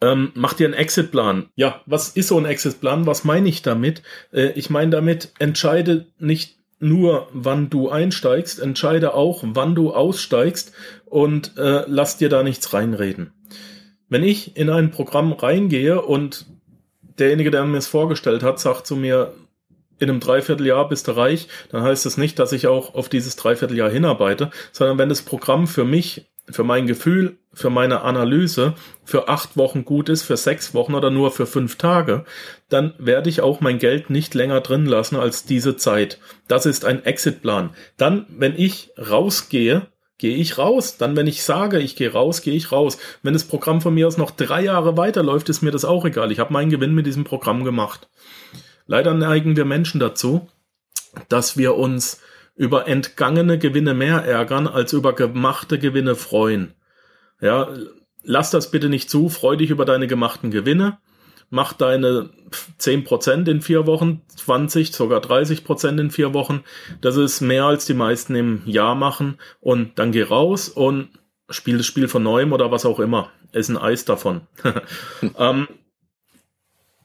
ähm, 0.00 0.32
macht 0.34 0.60
ihr 0.60 0.66
einen 0.66 0.74
Exit-Plan. 0.74 1.48
Ja, 1.54 1.80
was 1.86 2.08
ist 2.10 2.28
so 2.28 2.38
ein 2.38 2.44
Exit-Plan? 2.44 3.06
Was 3.06 3.24
meine 3.24 3.48
ich 3.48 3.62
damit? 3.62 4.02
Äh, 4.32 4.50
ich 4.52 4.68
meine 4.68 4.90
damit, 4.90 5.32
entscheide 5.38 6.06
nicht 6.18 6.58
nur, 6.80 7.28
wann 7.32 7.70
du 7.70 7.88
einsteigst, 7.88 8.58
entscheide 8.60 9.14
auch, 9.14 9.44
wann 9.46 9.76
du 9.76 9.92
aussteigst 9.92 10.72
und 11.04 11.56
äh, 11.56 11.84
lass 11.86 12.16
dir 12.16 12.28
da 12.28 12.42
nichts 12.42 12.72
reinreden. 12.74 13.32
Wenn 14.08 14.24
ich 14.24 14.56
in 14.56 14.68
ein 14.68 14.90
Programm 14.90 15.32
reingehe 15.32 16.02
und 16.02 16.46
derjenige, 17.18 17.52
der 17.52 17.64
mir 17.64 17.78
es 17.78 17.86
vorgestellt 17.86 18.42
hat, 18.42 18.58
sagt 18.58 18.86
zu 18.86 18.96
mir, 18.96 19.32
in 20.02 20.10
einem 20.10 20.20
Dreivierteljahr 20.20 20.88
bist 20.88 21.08
du 21.08 21.12
reich, 21.12 21.48
dann 21.70 21.82
heißt 21.82 22.04
es 22.04 22.14
das 22.14 22.18
nicht, 22.18 22.38
dass 22.38 22.52
ich 22.52 22.66
auch 22.66 22.94
auf 22.94 23.08
dieses 23.08 23.36
Dreivierteljahr 23.36 23.90
hinarbeite, 23.90 24.50
sondern 24.72 24.98
wenn 24.98 25.08
das 25.08 25.22
Programm 25.22 25.66
für 25.66 25.84
mich, 25.84 26.26
für 26.50 26.64
mein 26.64 26.86
Gefühl, 26.86 27.38
für 27.54 27.70
meine 27.70 28.02
Analyse 28.02 28.74
für 29.04 29.28
acht 29.28 29.56
Wochen 29.56 29.84
gut 29.84 30.08
ist, 30.08 30.22
für 30.22 30.36
sechs 30.36 30.74
Wochen 30.74 30.94
oder 30.94 31.10
nur 31.10 31.30
für 31.30 31.46
fünf 31.46 31.76
Tage, 31.76 32.24
dann 32.68 32.94
werde 32.98 33.30
ich 33.30 33.40
auch 33.40 33.60
mein 33.60 33.78
Geld 33.78 34.10
nicht 34.10 34.34
länger 34.34 34.60
drin 34.60 34.86
lassen 34.86 35.16
als 35.16 35.44
diese 35.44 35.76
Zeit. 35.76 36.18
Das 36.48 36.66
ist 36.66 36.84
ein 36.84 37.04
Exitplan. 37.04 37.70
Dann, 37.96 38.26
wenn 38.28 38.54
ich 38.56 38.90
rausgehe, 38.98 39.86
gehe 40.18 40.36
ich 40.36 40.56
raus. 40.56 40.96
Dann, 40.98 41.16
wenn 41.16 41.26
ich 41.26 41.42
sage, 41.42 41.80
ich 41.80 41.96
gehe 41.96 42.12
raus, 42.12 42.42
gehe 42.42 42.54
ich 42.54 42.70
raus. 42.70 42.96
Wenn 43.22 43.34
das 43.34 43.44
Programm 43.44 43.80
von 43.80 43.92
mir 43.92 44.06
aus 44.06 44.18
noch 44.18 44.30
drei 44.30 44.62
Jahre 44.62 44.96
weiterläuft, 44.96 45.48
ist 45.48 45.62
mir 45.62 45.72
das 45.72 45.84
auch 45.84 46.04
egal. 46.04 46.30
Ich 46.30 46.38
habe 46.38 46.52
meinen 46.52 46.70
Gewinn 46.70 46.94
mit 46.94 47.06
diesem 47.06 47.24
Programm 47.24 47.64
gemacht. 47.64 48.08
Leider 48.86 49.14
neigen 49.14 49.56
wir 49.56 49.64
Menschen 49.64 50.00
dazu, 50.00 50.48
dass 51.28 51.56
wir 51.56 51.76
uns 51.76 52.20
über 52.54 52.86
entgangene 52.86 53.58
Gewinne 53.58 53.94
mehr 53.94 54.24
ärgern, 54.24 54.66
als 54.66 54.92
über 54.92 55.14
gemachte 55.14 55.78
Gewinne 55.78 56.14
freuen. 56.14 56.74
Ja, 57.40 57.68
lass 58.22 58.50
das 58.50 58.70
bitte 58.70 58.88
nicht 58.88 59.10
zu, 59.10 59.28
freu 59.28 59.56
dich 59.56 59.70
über 59.70 59.84
deine 59.84 60.06
gemachten 60.06 60.50
Gewinne, 60.50 60.98
mach 61.50 61.72
deine 61.72 62.30
10% 62.78 63.48
in 63.50 63.62
vier 63.62 63.86
Wochen, 63.86 64.22
20, 64.36 64.92
sogar 64.92 65.20
30% 65.20 66.00
in 66.00 66.10
vier 66.10 66.34
Wochen. 66.34 66.62
Das 67.00 67.16
ist 67.16 67.40
mehr 67.40 67.64
als 67.64 67.86
die 67.86 67.94
meisten 67.94 68.34
im 68.34 68.62
Jahr 68.66 68.94
machen 68.94 69.38
und 69.60 69.98
dann 69.98 70.12
geh 70.12 70.22
raus 70.22 70.68
und 70.68 71.10
spiel 71.50 71.78
das 71.78 71.86
Spiel 71.86 72.08
von 72.08 72.22
neuem 72.22 72.52
oder 72.52 72.70
was 72.70 72.86
auch 72.86 73.00
immer. 73.00 73.30
Ist 73.52 73.68
ein 73.68 73.76
Eis 73.76 74.04
davon. 74.04 74.42
ähm, 75.38 75.68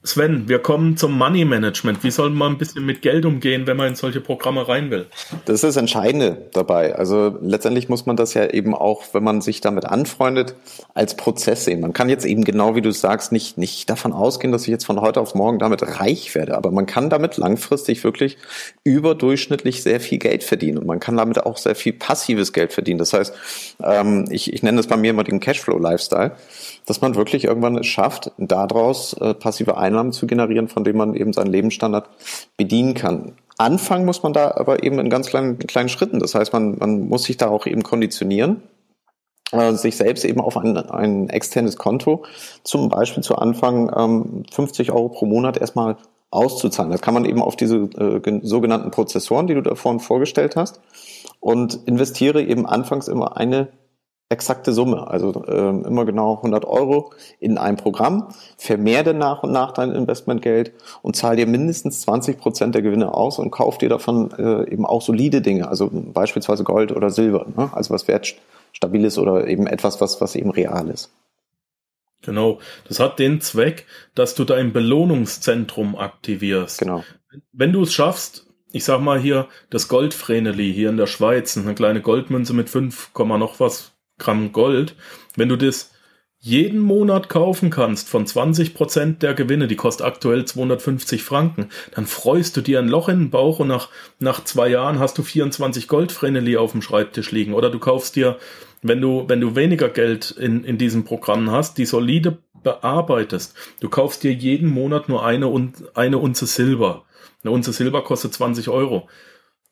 Sven, 0.08 0.48
wir 0.48 0.58
kommen 0.58 0.96
zum 0.96 1.18
Money 1.18 1.44
Management. 1.44 2.02
Wie 2.02 2.10
soll 2.10 2.30
man 2.30 2.52
ein 2.52 2.58
bisschen 2.58 2.86
mit 2.86 3.02
Geld 3.02 3.26
umgehen, 3.26 3.66
wenn 3.66 3.76
man 3.76 3.88
in 3.88 3.94
solche 3.94 4.22
Programme 4.22 4.66
rein 4.66 4.90
will? 4.90 5.04
Das 5.44 5.56
ist 5.56 5.64
das 5.64 5.76
Entscheidende 5.76 6.48
dabei. 6.54 6.94
Also 6.94 7.36
letztendlich 7.42 7.90
muss 7.90 8.06
man 8.06 8.16
das 8.16 8.32
ja 8.32 8.46
eben 8.46 8.74
auch, 8.74 9.02
wenn 9.12 9.22
man 9.22 9.42
sich 9.42 9.60
damit 9.60 9.84
anfreundet, 9.84 10.54
als 10.94 11.14
Prozess 11.14 11.66
sehen. 11.66 11.80
Man 11.80 11.92
kann 11.92 12.08
jetzt 12.08 12.24
eben 12.24 12.42
genau 12.42 12.74
wie 12.74 12.80
du 12.80 12.90
sagst, 12.90 13.32
nicht, 13.32 13.58
nicht 13.58 13.90
davon 13.90 14.14
ausgehen, 14.14 14.50
dass 14.50 14.62
ich 14.62 14.68
jetzt 14.68 14.86
von 14.86 14.98
heute 15.02 15.20
auf 15.20 15.34
morgen 15.34 15.58
damit 15.58 15.82
reich 16.00 16.34
werde. 16.34 16.56
Aber 16.56 16.70
man 16.70 16.86
kann 16.86 17.10
damit 17.10 17.36
langfristig 17.36 18.02
wirklich 18.02 18.38
überdurchschnittlich 18.84 19.82
sehr 19.82 20.00
viel 20.00 20.18
Geld 20.18 20.42
verdienen. 20.42 20.78
Und 20.78 20.86
man 20.86 21.00
kann 21.00 21.18
damit 21.18 21.44
auch 21.44 21.58
sehr 21.58 21.74
viel 21.74 21.92
passives 21.92 22.54
Geld 22.54 22.72
verdienen. 22.72 22.98
Das 22.98 23.12
heißt, 23.12 23.34
ähm, 23.84 24.24
ich, 24.30 24.54
ich 24.54 24.62
nenne 24.62 24.78
das 24.78 24.86
bei 24.86 24.96
mir 24.96 25.10
immer 25.10 25.24
den 25.24 25.40
Cashflow-Lifestyle 25.40 26.32
dass 26.88 27.02
man 27.02 27.14
wirklich 27.14 27.44
irgendwann 27.44 27.76
es 27.76 27.86
schafft, 27.86 28.32
daraus 28.38 29.12
äh, 29.14 29.34
passive 29.34 29.76
Einnahmen 29.76 29.97
zu 30.12 30.26
generieren, 30.26 30.68
von 30.68 30.84
denen 30.84 30.98
man 30.98 31.14
eben 31.14 31.32
seinen 31.32 31.52
Lebensstandard 31.52 32.08
bedienen 32.56 32.94
kann. 32.94 33.32
Anfangen 33.58 34.06
muss 34.06 34.22
man 34.22 34.32
da 34.32 34.52
aber 34.52 34.82
eben 34.84 34.98
in 34.98 35.10
ganz 35.10 35.28
kleinen, 35.28 35.58
kleinen 35.58 35.88
Schritten. 35.88 36.20
Das 36.20 36.34
heißt, 36.34 36.52
man, 36.52 36.78
man 36.78 37.08
muss 37.08 37.24
sich 37.24 37.36
da 37.36 37.48
auch 37.48 37.66
eben 37.66 37.82
konditionieren, 37.82 38.62
äh, 39.50 39.72
sich 39.72 39.96
selbst 39.96 40.24
eben 40.24 40.40
auf 40.40 40.56
ein, 40.56 40.76
ein 40.76 41.28
externes 41.28 41.76
Konto, 41.76 42.24
zum 42.62 42.88
Beispiel 42.88 43.22
zu 43.22 43.36
Anfang 43.36 43.90
ähm, 43.96 44.42
50 44.52 44.92
Euro 44.92 45.08
pro 45.08 45.26
Monat 45.26 45.56
erstmal 45.58 45.96
auszuzahlen. 46.30 46.92
Das 46.92 47.00
kann 47.00 47.14
man 47.14 47.24
eben 47.24 47.42
auf 47.42 47.56
diese 47.56 47.76
äh, 47.76 48.40
sogenannten 48.42 48.90
Prozessoren, 48.90 49.46
die 49.46 49.54
du 49.54 49.62
da 49.62 49.74
vorhin 49.74 50.00
vorgestellt 50.00 50.56
hast. 50.56 50.80
und 51.40 51.86
investiere 51.86 52.42
eben 52.42 52.66
anfangs 52.66 53.08
immer 53.08 53.36
eine 53.36 53.68
exakte 54.30 54.72
Summe, 54.72 55.08
also 55.08 55.44
ähm, 55.46 55.84
immer 55.86 56.04
genau 56.04 56.36
100 56.36 56.66
Euro 56.66 57.12
in 57.40 57.56
ein 57.56 57.76
Programm, 57.76 58.28
vermehre 58.58 59.14
nach 59.14 59.42
und 59.42 59.52
nach 59.52 59.72
dein 59.72 59.92
Investmentgeld 59.92 60.72
und 61.00 61.16
zahl 61.16 61.36
dir 61.36 61.46
mindestens 61.46 62.02
20 62.02 62.38
Prozent 62.38 62.74
der 62.74 62.82
Gewinne 62.82 63.14
aus 63.14 63.38
und 63.38 63.50
kauf 63.50 63.78
dir 63.78 63.88
davon 63.88 64.30
äh, 64.32 64.70
eben 64.70 64.84
auch 64.84 65.00
solide 65.00 65.40
Dinge, 65.40 65.68
also 65.68 65.88
beispielsweise 65.90 66.62
Gold 66.62 66.92
oder 66.92 67.10
Silber, 67.10 67.46
ne? 67.56 67.70
also 67.72 67.94
was 67.94 68.06
wertstabil 68.06 69.04
ist 69.04 69.18
oder 69.18 69.46
eben 69.46 69.66
etwas, 69.66 70.00
was, 70.00 70.20
was 70.20 70.36
eben 70.36 70.50
real 70.50 70.90
ist. 70.90 71.10
Genau, 72.20 72.58
das 72.86 73.00
hat 73.00 73.18
den 73.18 73.40
Zweck, 73.40 73.86
dass 74.14 74.34
du 74.34 74.44
dein 74.44 74.72
Belohnungszentrum 74.72 75.96
aktivierst. 75.96 76.80
Genau. 76.80 77.04
Wenn 77.52 77.72
du 77.72 77.82
es 77.82 77.94
schaffst, 77.94 78.46
ich 78.72 78.84
sag 78.84 79.00
mal 79.00 79.18
hier, 79.18 79.46
das 79.70 79.88
Goldvreneli 79.88 80.72
hier 80.74 80.90
in 80.90 80.96
der 80.98 81.06
Schweiz, 81.06 81.56
eine 81.56 81.74
kleine 81.74 82.02
Goldmünze 82.02 82.52
mit 82.52 82.68
5, 82.68 83.12
noch 83.16 83.60
was 83.60 83.92
Gramm 84.18 84.52
Gold, 84.52 84.94
wenn 85.36 85.48
du 85.48 85.56
das 85.56 85.92
jeden 86.40 86.78
Monat 86.78 87.28
kaufen 87.28 87.70
kannst 87.70 88.08
von 88.08 88.24
20 88.24 88.74
Prozent 88.74 89.22
der 89.22 89.34
Gewinne, 89.34 89.66
die 89.66 89.76
kostet 89.76 90.06
aktuell 90.06 90.44
250 90.44 91.22
Franken, 91.24 91.70
dann 91.94 92.06
freust 92.06 92.56
du 92.56 92.60
dir 92.60 92.78
ein 92.78 92.88
Loch 92.88 93.08
in 93.08 93.18
den 93.18 93.30
Bauch 93.30 93.58
und 93.58 93.68
nach, 93.68 93.88
nach 94.20 94.44
zwei 94.44 94.68
Jahren 94.68 95.00
hast 95.00 95.18
du 95.18 95.22
24 95.22 95.88
Goldvreneli 95.88 96.56
auf 96.56 96.72
dem 96.72 96.82
Schreibtisch 96.82 97.32
liegen. 97.32 97.54
Oder 97.54 97.70
du 97.70 97.80
kaufst 97.80 98.14
dir, 98.14 98.38
wenn 98.82 99.00
du, 99.00 99.24
wenn 99.26 99.40
du 99.40 99.56
weniger 99.56 99.88
Geld 99.88 100.30
in, 100.30 100.62
in 100.62 100.78
diesem 100.78 101.04
Programm 101.04 101.50
hast, 101.50 101.76
die 101.76 101.86
solide 101.86 102.38
bearbeitest, 102.62 103.54
du 103.80 103.88
kaufst 103.88 104.22
dir 104.22 104.32
jeden 104.32 104.68
Monat 104.68 105.08
nur 105.08 105.24
eine, 105.24 105.52
eine 105.94 106.18
Unze 106.18 106.46
Silber. 106.46 107.04
Eine 107.42 107.50
Unze 107.50 107.72
Silber 107.72 108.04
kostet 108.04 108.32
20 108.34 108.68
Euro. 108.68 109.08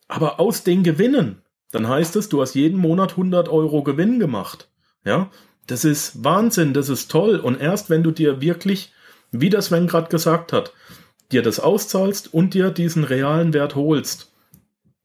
Aber 0.09 0.41
aus 0.41 0.65
den 0.65 0.83
Gewinnen, 0.83 1.43
dann 1.77 1.89
heißt 1.89 2.17
es, 2.17 2.31
du 2.31 2.41
hast 2.41 2.55
jeden 2.55 2.79
Monat 2.79 3.11
100 3.11 3.51
Euro 3.51 3.83
Gewinn 3.83 4.19
gemacht. 4.19 4.71
Ja, 5.05 5.31
das 5.67 5.85
ist 5.85 6.25
Wahnsinn, 6.25 6.73
das 6.73 6.89
ist 6.89 7.11
toll. 7.11 7.37
Und 7.37 7.61
erst 7.61 7.91
wenn 7.91 8.03
du 8.03 8.13
dir 8.13 8.41
wirklich, 8.41 8.95
wie 9.31 9.51
das 9.51 9.67
Sven 9.67 9.87
gerade 9.87 10.09
gesagt 10.09 10.55
hat, 10.55 10.73
dir 11.33 11.43
das 11.43 11.61
auszahlst 11.61 12.33
und 12.33 12.55
dir 12.55 12.71
diesen 12.71 13.05
realen 13.05 13.53
Wert 13.53 13.75
holst, 13.75 14.33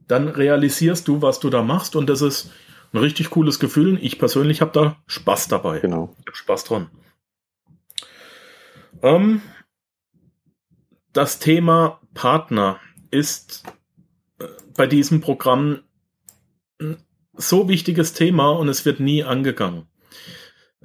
dann 0.07 0.29
realisierst 0.29 1.09
du, 1.09 1.21
was 1.21 1.41
du 1.41 1.49
da 1.49 1.61
machst. 1.61 1.97
Und 1.97 2.09
das 2.09 2.21
ist 2.21 2.51
ein 2.93 2.99
richtig 2.99 3.31
cooles 3.31 3.59
Gefühl. 3.59 3.99
Ich 4.01 4.17
persönlich 4.17 4.61
habe 4.61 4.71
da 4.71 4.95
Spaß 5.07 5.49
dabei. 5.49 5.79
Genau. 5.79 6.15
Ich 6.21 6.27
habe 6.27 6.37
Spaß 6.37 6.63
dran. 6.63 6.89
Ähm, 9.01 9.41
das 11.11 11.39
Thema 11.39 11.99
Partner 12.13 12.79
ist 13.09 13.65
äh, 14.39 14.45
bei 14.77 14.87
diesem 14.87 15.19
Programm 15.19 15.81
so 17.33 17.67
wichtiges 17.67 18.13
Thema 18.13 18.51
und 18.51 18.67
es 18.69 18.85
wird 18.85 18.99
nie 18.99 19.23
angegangen. 19.23 19.87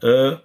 Äh, 0.01 0.37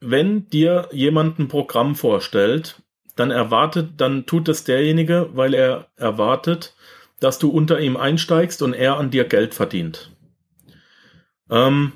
wenn 0.00 0.48
dir 0.48 0.88
jemand 0.92 1.38
ein 1.38 1.48
Programm 1.48 1.94
vorstellt, 1.94 2.82
dann 3.16 3.30
erwartet, 3.30 3.92
dann 3.98 4.26
tut 4.26 4.48
es 4.48 4.64
derjenige, 4.64 5.30
weil 5.34 5.54
er 5.54 5.88
erwartet, 5.96 6.74
dass 7.20 7.38
du 7.38 7.50
unter 7.50 7.80
ihm 7.80 7.96
einsteigst 7.96 8.62
und 8.62 8.72
er 8.72 8.96
an 8.96 9.10
dir 9.10 9.24
Geld 9.24 9.54
verdient. 9.54 10.10
Ähm, 11.50 11.92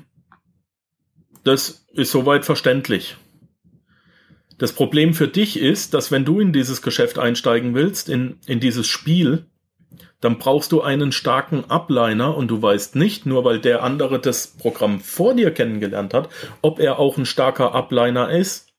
das 1.43 1.85
ist 1.91 2.11
soweit 2.11 2.45
verständlich. 2.45 3.17
Das 4.57 4.73
Problem 4.73 5.13
für 5.13 5.27
dich 5.27 5.59
ist, 5.59 5.93
dass 5.93 6.11
wenn 6.11 6.25
du 6.25 6.39
in 6.39 6.53
dieses 6.53 6.81
Geschäft 6.81 7.19
einsteigen 7.19 7.75
willst, 7.75 8.09
in, 8.09 8.39
in 8.45 8.59
dieses 8.59 8.87
Spiel, 8.87 9.45
dann 10.21 10.39
brauchst 10.39 10.71
du 10.71 10.81
einen 10.81 11.11
starken 11.11 11.63
Upliner 11.69 12.35
und 12.35 12.49
du 12.49 12.61
weißt 12.61 12.95
nicht, 12.95 13.25
nur 13.25 13.45
weil 13.45 13.59
der 13.59 13.83
andere 13.83 14.19
das 14.19 14.47
Programm 14.47 14.99
vor 14.99 15.35
dir 15.35 15.51
kennengelernt 15.51 16.13
hat, 16.13 16.29
ob 16.61 16.79
er 16.79 16.99
auch 16.99 17.17
ein 17.17 17.25
starker 17.25 17.75
Upliner 17.75 18.29
ist. 18.29 18.73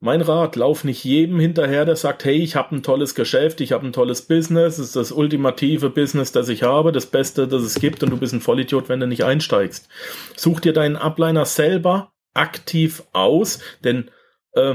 Mein 0.00 0.20
Rat, 0.20 0.56
lauf 0.56 0.82
nicht 0.82 1.04
jedem 1.04 1.38
hinterher, 1.38 1.84
der 1.84 1.94
sagt, 1.94 2.24
hey, 2.24 2.34
ich 2.34 2.56
habe 2.56 2.74
ein 2.74 2.82
tolles 2.82 3.14
Geschäft, 3.14 3.60
ich 3.60 3.70
habe 3.70 3.86
ein 3.86 3.92
tolles 3.92 4.22
Business, 4.22 4.78
es 4.78 4.86
ist 4.86 4.96
das 4.96 5.12
ultimative 5.12 5.90
Business, 5.90 6.32
das 6.32 6.48
ich 6.48 6.64
habe, 6.64 6.90
das 6.90 7.06
Beste, 7.06 7.46
das 7.46 7.62
es 7.62 7.76
gibt 7.76 8.02
und 8.02 8.10
du 8.10 8.16
bist 8.16 8.32
ein 8.32 8.40
Vollidiot, 8.40 8.88
wenn 8.88 8.98
du 8.98 9.06
nicht 9.06 9.22
einsteigst. 9.22 9.88
Such 10.34 10.58
dir 10.58 10.72
deinen 10.72 10.96
Upliner 10.96 11.44
selber 11.44 12.12
aktiv 12.34 13.04
aus, 13.12 13.60
denn 13.84 14.10
äh, 14.54 14.74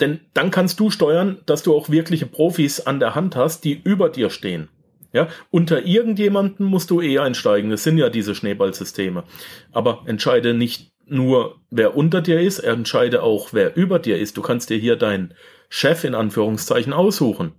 denn 0.00 0.20
dann 0.34 0.50
kannst 0.50 0.80
du 0.80 0.90
steuern, 0.90 1.38
dass 1.46 1.62
du 1.62 1.74
auch 1.74 1.88
wirkliche 1.88 2.26
Profis 2.26 2.80
an 2.80 3.00
der 3.00 3.14
Hand 3.14 3.36
hast, 3.36 3.64
die 3.64 3.80
über 3.82 4.08
dir 4.08 4.30
stehen. 4.30 4.68
Ja, 5.12 5.28
unter 5.50 5.86
irgendjemanden 5.86 6.66
musst 6.66 6.90
du 6.90 7.00
eh 7.00 7.20
einsteigen. 7.20 7.70
Das 7.70 7.84
sind 7.84 7.98
ja 7.98 8.10
diese 8.10 8.34
Schneeballsysteme. 8.34 9.22
Aber 9.70 10.02
entscheide 10.06 10.54
nicht 10.54 10.92
nur, 11.06 11.60
wer 11.70 11.96
unter 11.96 12.20
dir 12.20 12.40
ist, 12.40 12.58
entscheide 12.58 13.22
auch, 13.22 13.52
wer 13.52 13.76
über 13.76 14.00
dir 14.00 14.18
ist. 14.18 14.36
Du 14.36 14.42
kannst 14.42 14.70
dir 14.70 14.76
hier 14.76 14.96
deinen 14.96 15.34
Chef 15.68 16.02
in 16.02 16.16
Anführungszeichen 16.16 16.92
aussuchen 16.92 17.52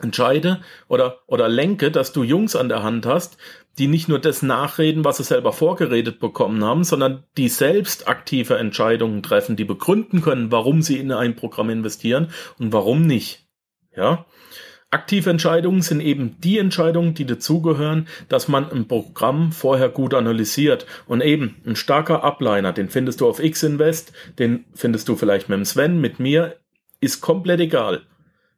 entscheide 0.00 0.60
oder, 0.88 1.20
oder 1.26 1.48
lenke, 1.48 1.90
dass 1.90 2.12
du 2.12 2.22
Jungs 2.22 2.56
an 2.56 2.68
der 2.68 2.82
Hand 2.82 3.06
hast, 3.06 3.36
die 3.78 3.86
nicht 3.86 4.08
nur 4.08 4.18
das 4.18 4.42
nachreden, 4.42 5.04
was 5.04 5.16
sie 5.18 5.24
selber 5.24 5.52
vorgeredet 5.52 6.20
bekommen 6.20 6.62
haben, 6.64 6.84
sondern 6.84 7.24
die 7.36 7.48
selbst 7.48 8.08
aktive 8.08 8.56
Entscheidungen 8.58 9.22
treffen, 9.22 9.56
die 9.56 9.64
begründen 9.64 10.22
können, 10.22 10.52
warum 10.52 10.82
sie 10.82 10.98
in 10.98 11.12
ein 11.12 11.36
Programm 11.36 11.70
investieren 11.70 12.28
und 12.58 12.72
warum 12.72 13.02
nicht. 13.02 13.46
Ja? 13.96 14.26
Aktive 14.90 15.30
Entscheidungen 15.30 15.82
sind 15.82 16.00
eben 16.00 16.36
die 16.40 16.58
Entscheidungen, 16.58 17.14
die 17.14 17.24
dazugehören, 17.24 18.06
dass 18.28 18.46
man 18.46 18.70
ein 18.70 18.86
Programm 18.86 19.50
vorher 19.50 19.88
gut 19.88 20.14
analysiert. 20.14 20.86
Und 21.06 21.20
eben 21.20 21.56
ein 21.66 21.74
starker 21.74 22.22
Upliner, 22.22 22.72
den 22.72 22.88
findest 22.88 23.20
du 23.20 23.28
auf 23.28 23.42
X-Invest, 23.42 24.12
den 24.38 24.66
findest 24.72 25.08
du 25.08 25.16
vielleicht 25.16 25.48
mit 25.48 25.58
dem 25.58 25.64
Sven, 25.64 26.00
mit 26.00 26.20
mir, 26.20 26.56
ist 27.00 27.20
komplett 27.20 27.58
egal 27.58 28.02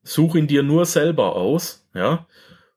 such 0.06 0.36
ihn 0.36 0.46
dir 0.46 0.62
nur 0.62 0.86
selber 0.86 1.36
aus, 1.36 1.86
ja, 1.94 2.26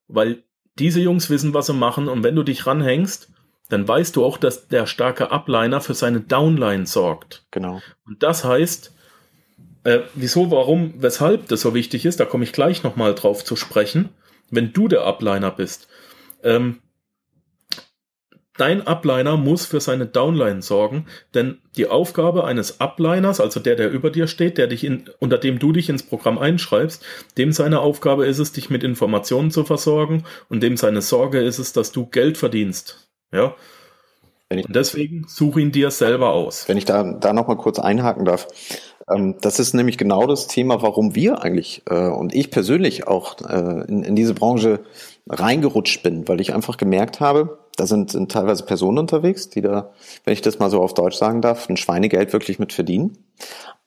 weil 0.08 0.43
diese 0.79 1.01
Jungs 1.01 1.29
wissen, 1.29 1.53
was 1.53 1.67
sie 1.67 1.74
machen 1.74 2.07
und 2.07 2.24
wenn 2.24 2.36
du 2.36 2.43
dich 2.43 2.65
ranhängst, 2.65 3.29
dann 3.69 3.88
weißt 3.88 4.15
du 4.15 4.25
auch, 4.25 4.38
dass 4.38 4.67
der 4.67 4.88
starke 4.88 5.31
Upliner 5.31 5.79
für 5.81 5.93
seine 5.93 6.21
Downline 6.21 6.88
sorgt. 6.88 7.45
Genau. 7.51 7.81
Und 8.05 8.24
das 8.24 8.43
heißt, 8.43 8.93
äh, 9.83 10.00
wieso, 10.15 10.51
warum, 10.51 10.93
weshalb 10.98 11.48
das 11.48 11.62
so 11.62 11.74
wichtig 11.74 12.05
ist, 12.05 12.19
da 12.19 12.25
komme 12.25 12.43
ich 12.43 12.51
gleich 12.51 12.83
nochmal 12.83 13.13
drauf 13.13 13.45
zu 13.45 13.55
sprechen, 13.55 14.09
wenn 14.50 14.74
du 14.74 14.88
der 14.88 15.07
Upliner 15.07 15.51
bist. 15.51 15.88
Ähm, 16.43 16.79
Dein 18.59 18.85
Upliner 18.85 19.37
muss 19.37 19.65
für 19.65 19.79
seine 19.79 20.05
Downline 20.05 20.61
sorgen, 20.61 21.05
denn 21.33 21.59
die 21.77 21.87
Aufgabe 21.87 22.43
eines 22.43 22.81
Upliners, 22.81 23.39
also 23.39 23.61
der, 23.61 23.77
der 23.77 23.89
über 23.89 24.09
dir 24.09 24.27
steht, 24.27 24.57
der 24.57 24.67
dich 24.67 24.83
in, 24.83 25.09
unter 25.19 25.37
dem 25.37 25.59
du 25.59 25.71
dich 25.71 25.87
ins 25.87 26.03
Programm 26.03 26.37
einschreibst, 26.37 27.01
dem 27.37 27.53
seine 27.53 27.79
Aufgabe 27.79 28.25
ist 28.25 28.37
es, 28.37 28.51
dich 28.51 28.69
mit 28.69 28.83
Informationen 28.83 29.49
zu 29.49 29.63
versorgen 29.63 30.25
und 30.49 30.61
dem 30.61 30.75
seine 30.75 31.01
Sorge 31.01 31.39
ist 31.39 31.57
es, 31.57 31.71
dass 31.71 31.93
du 31.93 32.07
Geld 32.07 32.37
verdienst. 32.37 33.09
Ja. 33.31 33.55
und 34.51 34.75
deswegen 34.75 35.25
such 35.29 35.55
ihn 35.55 35.71
dir 35.71 35.89
selber 35.89 36.31
aus. 36.33 36.67
Wenn 36.67 36.77
ich 36.77 36.85
da, 36.85 37.03
da 37.03 37.31
nochmal 37.31 37.55
kurz 37.55 37.79
einhaken 37.79 38.25
darf. 38.25 38.45
Ähm, 39.09 39.35
das 39.39 39.59
ist 39.59 39.73
nämlich 39.73 39.97
genau 39.97 40.27
das 40.27 40.47
Thema, 40.47 40.81
warum 40.81 41.15
wir 41.15 41.43
eigentlich 41.43 41.83
äh, 41.89 42.09
und 42.09 42.35
ich 42.35 42.51
persönlich 42.51 43.07
auch 43.07 43.39
äh, 43.39 43.85
in, 43.87 44.03
in 44.03 44.17
diese 44.17 44.33
Branche 44.33 44.81
reingerutscht 45.29 46.03
bin, 46.03 46.27
weil 46.27 46.41
ich 46.41 46.53
einfach 46.53 46.75
gemerkt 46.75 47.21
habe, 47.21 47.58
da 47.79 47.88
sind, 47.88 48.12
sind 48.12 48.31
teilweise 48.31 48.63
Personen 48.63 48.98
unterwegs, 48.98 49.50
die 49.50 49.62
da, 49.62 49.91
wenn 50.24 50.33
ich 50.33 50.41
das 50.41 50.59
mal 50.59 50.69
so 50.69 50.81
auf 50.81 50.93
Deutsch 50.93 51.17
sagen 51.17 51.41
darf, 51.41 51.69
ein 51.69 51.77
Schweinegeld 51.77 52.33
wirklich 52.33 52.59
mit 52.59 52.74
verdienen, 52.74 53.17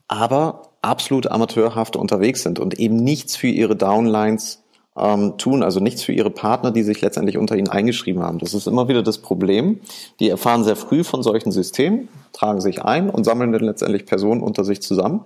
aber 0.08 0.62
absolut 0.82 1.26
amateurhaft 1.26 1.96
unterwegs 1.96 2.42
sind 2.42 2.58
und 2.58 2.78
eben 2.78 2.96
nichts 2.96 3.37
für 3.37 3.49
ihre 3.49 3.76
Downlines 3.76 4.62
ähm, 4.96 5.38
tun, 5.38 5.62
also 5.62 5.80
nichts 5.80 6.02
für 6.02 6.12
ihre 6.12 6.30
Partner, 6.30 6.70
die 6.70 6.82
sich 6.82 7.00
letztendlich 7.00 7.38
unter 7.38 7.56
ihnen 7.56 7.68
eingeschrieben 7.68 8.22
haben. 8.22 8.38
Das 8.38 8.54
ist 8.54 8.66
immer 8.66 8.88
wieder 8.88 9.02
das 9.02 9.18
Problem. 9.18 9.80
Die 10.20 10.28
erfahren 10.28 10.64
sehr 10.64 10.76
früh 10.76 11.04
von 11.04 11.22
solchen 11.22 11.52
Systemen, 11.52 12.08
tragen 12.32 12.61
sich 12.61 12.82
ein 12.82 13.08
und 13.08 13.25
sammeln 13.25 13.52
dann 13.52 13.62
letztendlich 13.62 14.06
Personen 14.06 14.42
unter 14.42 14.64
sich 14.64 14.82
zusammen, 14.82 15.25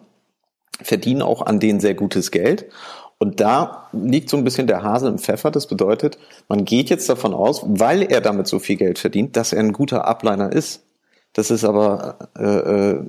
verdienen 0.82 1.22
auch 1.22 1.42
an 1.42 1.58
denen 1.58 1.80
sehr 1.80 1.94
gutes 1.94 2.30
Geld 2.30 2.66
und 3.18 3.40
da 3.40 3.88
liegt 3.92 4.28
so 4.28 4.36
ein 4.36 4.44
bisschen 4.44 4.66
der 4.66 4.82
Hase 4.82 5.08
im 5.08 5.18
Pfeffer. 5.18 5.50
Das 5.50 5.66
bedeutet, 5.66 6.18
man 6.48 6.64
geht 6.64 6.90
jetzt 6.90 7.08
davon 7.08 7.32
aus, 7.32 7.62
weil 7.66 8.02
er 8.02 8.20
damit 8.20 8.46
so 8.46 8.58
viel 8.58 8.76
Geld 8.76 8.98
verdient, 8.98 9.36
dass 9.36 9.52
er 9.52 9.60
ein 9.60 9.72
guter 9.72 10.08
Upliner 10.08 10.52
ist. 10.52 10.85
Das 11.36 11.50
ist 11.50 11.64
aber 11.64 12.16
äh, 12.38 12.44
äh, 12.44 13.04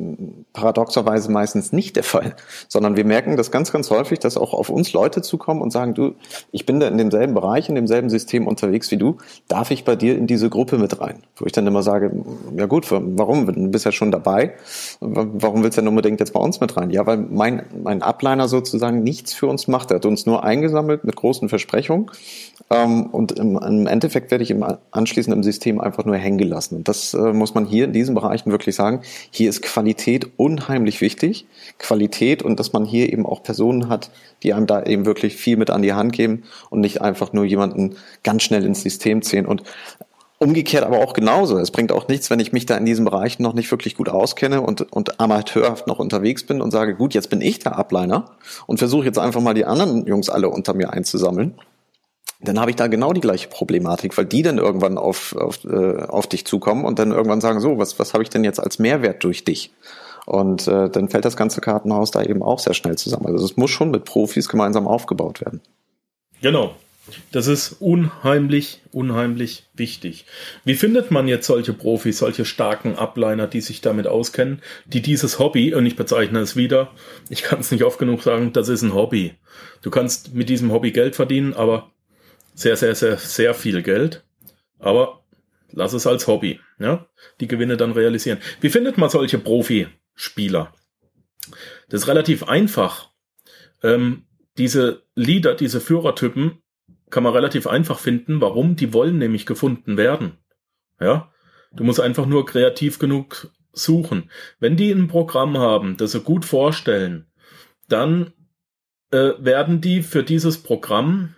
paradoxerweise 0.51 1.31
meistens 1.31 1.71
nicht 1.71 1.95
der 1.95 2.03
Fall, 2.03 2.35
sondern 2.67 2.97
wir 2.97 3.05
merken 3.05 3.37
das 3.37 3.51
ganz, 3.51 3.71
ganz 3.71 3.89
häufig, 3.89 4.19
dass 4.19 4.35
auch 4.35 4.53
auf 4.53 4.69
uns 4.69 4.91
Leute 4.91 5.21
zukommen 5.21 5.61
und 5.61 5.71
sagen, 5.71 5.93
du, 5.93 6.13
ich 6.51 6.65
bin 6.65 6.81
da 6.81 6.89
in 6.89 6.97
demselben 6.97 7.33
Bereich, 7.33 7.69
in 7.69 7.75
demselben 7.75 8.09
System 8.09 8.45
unterwegs 8.45 8.91
wie 8.91 8.97
du, 8.97 9.15
darf 9.47 9.71
ich 9.71 9.85
bei 9.85 9.95
dir 9.95 10.17
in 10.17 10.27
diese 10.27 10.49
Gruppe 10.49 10.77
mit 10.77 10.99
rein? 10.99 11.23
Wo 11.37 11.45
ich 11.45 11.53
dann 11.53 11.65
immer 11.67 11.83
sage, 11.83 12.11
ja 12.57 12.65
gut, 12.65 12.91
warum? 12.91 13.45
Du 13.45 13.71
bist 13.71 13.85
ja 13.85 13.93
schon 13.93 14.11
dabei. 14.11 14.55
Warum 14.99 15.63
willst 15.63 15.77
du 15.77 15.81
denn 15.81 15.87
unbedingt 15.87 16.19
jetzt 16.19 16.33
bei 16.33 16.41
uns 16.41 16.59
mit 16.59 16.75
rein? 16.75 16.89
Ja, 16.89 17.05
weil 17.05 17.15
mein, 17.15 17.63
mein 17.81 18.03
Upliner 18.03 18.49
sozusagen 18.49 19.03
nichts 19.03 19.33
für 19.33 19.47
uns 19.47 19.69
macht. 19.69 19.91
Er 19.91 19.95
hat 19.95 20.05
uns 20.05 20.25
nur 20.25 20.43
eingesammelt 20.43 21.05
mit 21.05 21.15
großen 21.15 21.47
Versprechungen. 21.47 22.11
Ähm, 22.69 23.05
und 23.05 23.39
im, 23.39 23.57
im 23.57 23.87
Endeffekt 23.87 24.31
werde 24.31 24.43
ich 24.43 24.51
im 24.51 24.65
anschließend 24.91 25.33
im 25.33 25.43
System 25.43 25.79
einfach 25.79 26.03
nur 26.03 26.17
hängen 26.17 26.37
gelassen. 26.37 26.75
Und 26.75 26.89
das 26.89 27.13
äh, 27.13 27.31
muss 27.31 27.53
man 27.53 27.65
hier 27.65 27.85
in 27.85 27.93
diesen 27.93 28.16
Bereichen 28.19 28.51
wirklich 28.51 28.75
sagen. 28.75 29.01
Hier 29.31 29.49
ist 29.49 29.61
Qualität 29.61 30.27
unheimlich 30.37 31.01
wichtig. 31.01 31.45
Qualität 31.77 32.43
und 32.43 32.59
dass 32.59 32.73
man 32.73 32.85
hier 32.85 33.11
eben 33.11 33.25
auch 33.25 33.43
Personen 33.43 33.89
hat, 33.89 34.11
die 34.43 34.53
einem 34.53 34.67
da 34.67 34.83
eben 34.83 35.05
wirklich 35.05 35.35
viel 35.35 35.57
mit 35.57 35.69
an 35.69 35.81
die 35.81 35.93
Hand 35.93 36.13
geben 36.13 36.43
und 36.69 36.81
nicht 36.81 37.01
einfach 37.01 37.33
nur 37.33 37.45
jemanden 37.45 37.95
ganz 38.23 38.43
schnell 38.43 38.65
ins 38.65 38.81
System 38.81 39.21
ziehen. 39.21 39.45
Und 39.45 39.63
Umgekehrt 40.39 40.83
aber 40.83 40.99
auch 40.99 41.13
genauso. 41.13 41.57
Es 41.57 41.71
bringt 41.71 41.91
auch 41.91 42.07
nichts, 42.07 42.29
wenn 42.29 42.39
ich 42.39 42.53
mich 42.53 42.67
da 42.67 42.77
in 42.77 42.85
diesem 42.85 43.05
Bereich 43.05 43.39
noch 43.39 43.53
nicht 43.53 43.71
wirklich 43.71 43.95
gut 43.95 44.07
auskenne 44.07 44.61
und, 44.61 44.81
und 44.93 45.19
amateurhaft 45.19 45.87
noch 45.87 45.97
unterwegs 45.97 46.45
bin 46.45 46.61
und 46.61 46.69
sage, 46.69 46.93
gut, 46.93 47.15
jetzt 47.15 47.31
bin 47.31 47.41
ich 47.41 47.57
der 47.57 47.79
Upliner 47.79 48.25
und 48.67 48.77
versuche 48.77 49.05
jetzt 49.05 49.17
einfach 49.17 49.41
mal 49.41 49.55
die 49.55 49.65
anderen 49.65 50.05
Jungs 50.05 50.29
alle 50.29 50.49
unter 50.49 50.75
mir 50.75 50.93
einzusammeln. 50.93 51.55
Dann 52.39 52.59
habe 52.59 52.69
ich 52.69 52.75
da 52.75 52.87
genau 52.87 53.13
die 53.13 53.21
gleiche 53.21 53.47
Problematik, 53.47 54.15
weil 54.17 54.25
die 54.25 54.43
dann 54.43 54.59
irgendwann 54.59 54.97
auf, 54.97 55.35
auf, 55.35 55.63
äh, 55.65 56.03
auf 56.03 56.27
dich 56.27 56.45
zukommen 56.45 56.85
und 56.85 56.99
dann 56.99 57.11
irgendwann 57.11 57.41
sagen, 57.41 57.59
so, 57.59 57.77
was, 57.77 57.97
was 57.97 58.13
habe 58.13 58.23
ich 58.23 58.29
denn 58.29 58.43
jetzt 58.43 58.59
als 58.59 58.77
Mehrwert 58.77 59.23
durch 59.23 59.43
dich? 59.43 59.71
Und 60.27 60.67
äh, 60.67 60.89
dann 60.89 61.09
fällt 61.09 61.25
das 61.25 61.37
ganze 61.37 61.61
Kartenhaus 61.61 62.11
da 62.11 62.21
eben 62.21 62.43
auch 62.43 62.59
sehr 62.59 62.73
schnell 62.73 62.97
zusammen. 62.97 63.27
Also 63.27 63.45
es 63.45 63.57
muss 63.57 63.71
schon 63.71 63.91
mit 63.91 64.03
Profis 64.03 64.49
gemeinsam 64.49 64.87
aufgebaut 64.87 65.41
werden. 65.41 65.61
Genau, 66.41 66.75
das 67.31 67.47
ist 67.47 67.77
unheimlich, 67.79 68.81
unheimlich 68.91 69.63
wichtig. 69.73 70.25
Wie 70.65 70.75
findet 70.75 71.11
man 71.11 71.27
jetzt 71.27 71.47
solche 71.47 71.73
Profis, 71.73 72.19
solche 72.19 72.45
starken 72.45 72.97
Upliner, 72.97 73.47
die 73.47 73.61
sich 73.61 73.81
damit 73.81 74.07
auskennen, 74.07 74.61
die 74.85 75.01
dieses 75.01 75.39
Hobby, 75.39 75.73
und 75.73 75.85
ich 75.85 75.95
bezeichne 75.95 76.39
es 76.39 76.55
wieder, 76.55 76.91
ich 77.29 77.43
kann 77.43 77.61
es 77.61 77.71
nicht 77.71 77.83
oft 77.83 77.99
genug 77.99 78.21
sagen, 78.21 78.53
das 78.53 78.69
ist 78.69 78.81
ein 78.81 78.93
Hobby. 78.93 79.33
Du 79.81 79.89
kannst 79.89 80.33
mit 80.33 80.49
diesem 80.49 80.71
Hobby 80.71 80.91
Geld 80.91 81.15
verdienen, 81.15 81.53
aber 81.53 81.89
sehr, 82.57 82.75
sehr, 82.75 82.95
sehr, 82.95 83.17
sehr 83.17 83.53
viel 83.53 83.83
Geld. 83.83 84.25
Aber 84.79 85.23
lass 85.71 85.93
es 85.93 86.07
als 86.07 86.25
Hobby, 86.27 86.59
ja, 86.79 87.07
die 87.39 87.47
Gewinne 87.47 87.77
dann 87.77 87.91
realisieren. 87.91 88.39
Wie 88.61 88.69
findet 88.69 88.97
man 88.97 89.09
solche 89.09 89.37
Profispieler? 89.37 90.73
Das 91.87 92.01
ist 92.01 92.07
relativ 92.07 92.43
einfach. 92.43 93.11
Ähm, 93.83 94.25
diese 94.57 95.03
Leader, 95.13 95.53
diese 95.53 95.79
Führertypen 95.79 96.63
kann 97.11 97.23
man 97.23 97.33
relativ 97.33 97.67
einfach 97.67 97.99
finden. 97.99 98.41
Warum? 98.41 98.75
Die 98.75 98.91
wollen 98.91 99.19
nämlich 99.19 99.45
gefunden 99.45 99.95
werden. 99.95 100.39
Ja, 100.99 101.31
du 101.73 101.83
musst 101.83 101.99
einfach 101.99 102.25
nur 102.25 102.47
kreativ 102.47 102.97
genug 102.97 103.51
suchen. 103.71 104.31
Wenn 104.59 104.75
die 104.77 104.91
ein 104.91 105.07
Programm 105.07 105.59
haben, 105.59 105.95
das 105.95 106.13
sie 106.13 106.21
gut 106.21 106.43
vorstellen, 106.43 107.27
dann 107.87 108.33
äh, 109.11 109.33
werden 109.37 109.79
die 109.79 110.01
für 110.01 110.23
dieses 110.23 110.63
Programm 110.63 111.35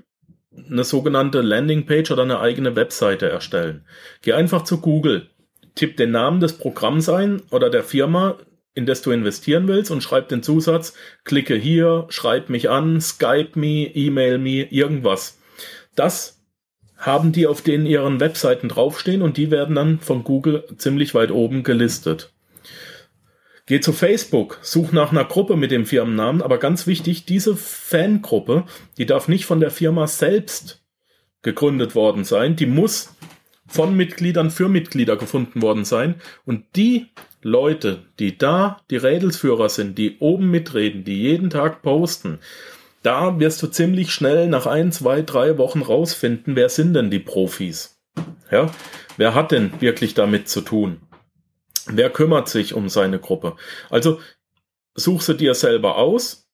eine 0.56 0.84
sogenannte 0.84 1.42
Landingpage 1.42 2.12
oder 2.12 2.24
eine 2.24 2.40
eigene 2.40 2.76
Webseite 2.76 3.30
erstellen. 3.30 3.86
Geh 4.22 4.34
einfach 4.34 4.64
zu 4.64 4.82
Google, 4.82 5.30
tipp 5.76 5.98
den 5.98 6.12
Namen 6.12 6.40
des 6.40 6.54
Programms 6.54 7.10
ein 7.10 7.42
oder 7.52 7.70
der 7.70 7.84
Firma, 7.84 8.38
in 8.74 8.86
das 8.86 9.02
du 9.02 9.12
investieren 9.12 9.68
willst 9.68 9.92
und 9.92 10.02
schreib 10.02 10.30
den 10.30 10.44
Zusatz, 10.44 10.94
klicke 11.24 11.56
hier, 11.56 12.06
schreib 12.10 12.50
mich 12.50 12.70
an, 12.70 13.02
Skype 13.02 13.52
me, 13.56 13.86
E-Mail 13.94 14.38
me, 14.38 14.64
irgendwas. 14.72 15.40
Das 15.96 16.42
haben 16.98 17.32
die 17.32 17.48
auf 17.48 17.62
denen 17.62 17.86
ihren 17.86 18.20
Webseiten 18.20 18.70
draufstehen 18.70 19.22
und 19.22 19.38
die 19.38 19.52
werden 19.52 19.76
dann 19.76 20.00
von 20.00 20.24
Google 20.24 20.66
ziemlich 20.78 21.16
weit 21.16 21.32
oben 21.32 21.64
gelistet. 21.64 22.34
Geh 23.70 23.80
zu 23.82 23.94
Facebook, 23.94 24.58
such 24.64 24.94
nach 24.94 25.12
einer 25.12 25.26
Gruppe 25.26 25.56
mit 25.56 25.70
dem 25.70 25.86
Firmennamen, 25.86 26.42
aber 26.42 26.58
ganz 26.58 26.88
wichtig, 26.88 27.26
diese 27.26 27.56
Fangruppe, 27.56 28.64
die 28.98 29.06
darf 29.06 29.28
nicht 29.28 29.46
von 29.46 29.60
der 29.60 29.70
Firma 29.70 30.08
selbst 30.08 30.84
gegründet 31.44 31.94
worden 31.94 32.24
sein, 32.24 32.56
die 32.56 32.66
muss 32.66 33.16
von 33.68 33.96
Mitgliedern 33.96 34.50
für 34.50 34.70
Mitglieder 34.70 35.18
gefunden 35.18 35.62
worden 35.62 35.86
sein. 35.86 36.16
Und 36.48 36.66
die 36.76 37.10
Leute, 37.44 38.08
die 38.18 38.40
da 38.40 38.82
die 38.90 38.98
Rädelsführer 38.98 39.70
sind, 39.70 40.00
die 40.00 40.18
oben 40.18 40.50
mitreden, 40.50 41.04
die 41.04 41.22
jeden 41.22 41.52
Tag 41.52 41.84
posten, 41.84 42.40
da 43.04 43.40
wirst 43.40 43.62
du 43.62 43.68
ziemlich 43.68 44.10
schnell 44.12 44.48
nach 44.48 44.66
ein, 44.66 44.92
zwei, 44.92 45.22
drei 45.22 45.60
Wochen 45.60 45.84
rausfinden, 45.84 46.56
wer 46.56 46.70
sind 46.70 46.96
denn 46.96 47.12
die 47.12 47.20
Profis? 47.20 48.02
Ja, 48.50 48.72
wer 49.18 49.36
hat 49.36 49.52
denn 49.52 49.80
wirklich 49.80 50.16
damit 50.16 50.50
zu 50.50 50.62
tun? 50.62 51.02
Wer 51.92 52.10
kümmert 52.10 52.50
sich 52.50 52.74
um 52.74 52.90
seine 52.90 53.20
Gruppe? 53.20 53.56
Also 53.90 54.20
such 54.96 55.22
sie 55.22 55.36
dir 55.36 55.54
selber 55.54 55.98
aus. 55.98 56.48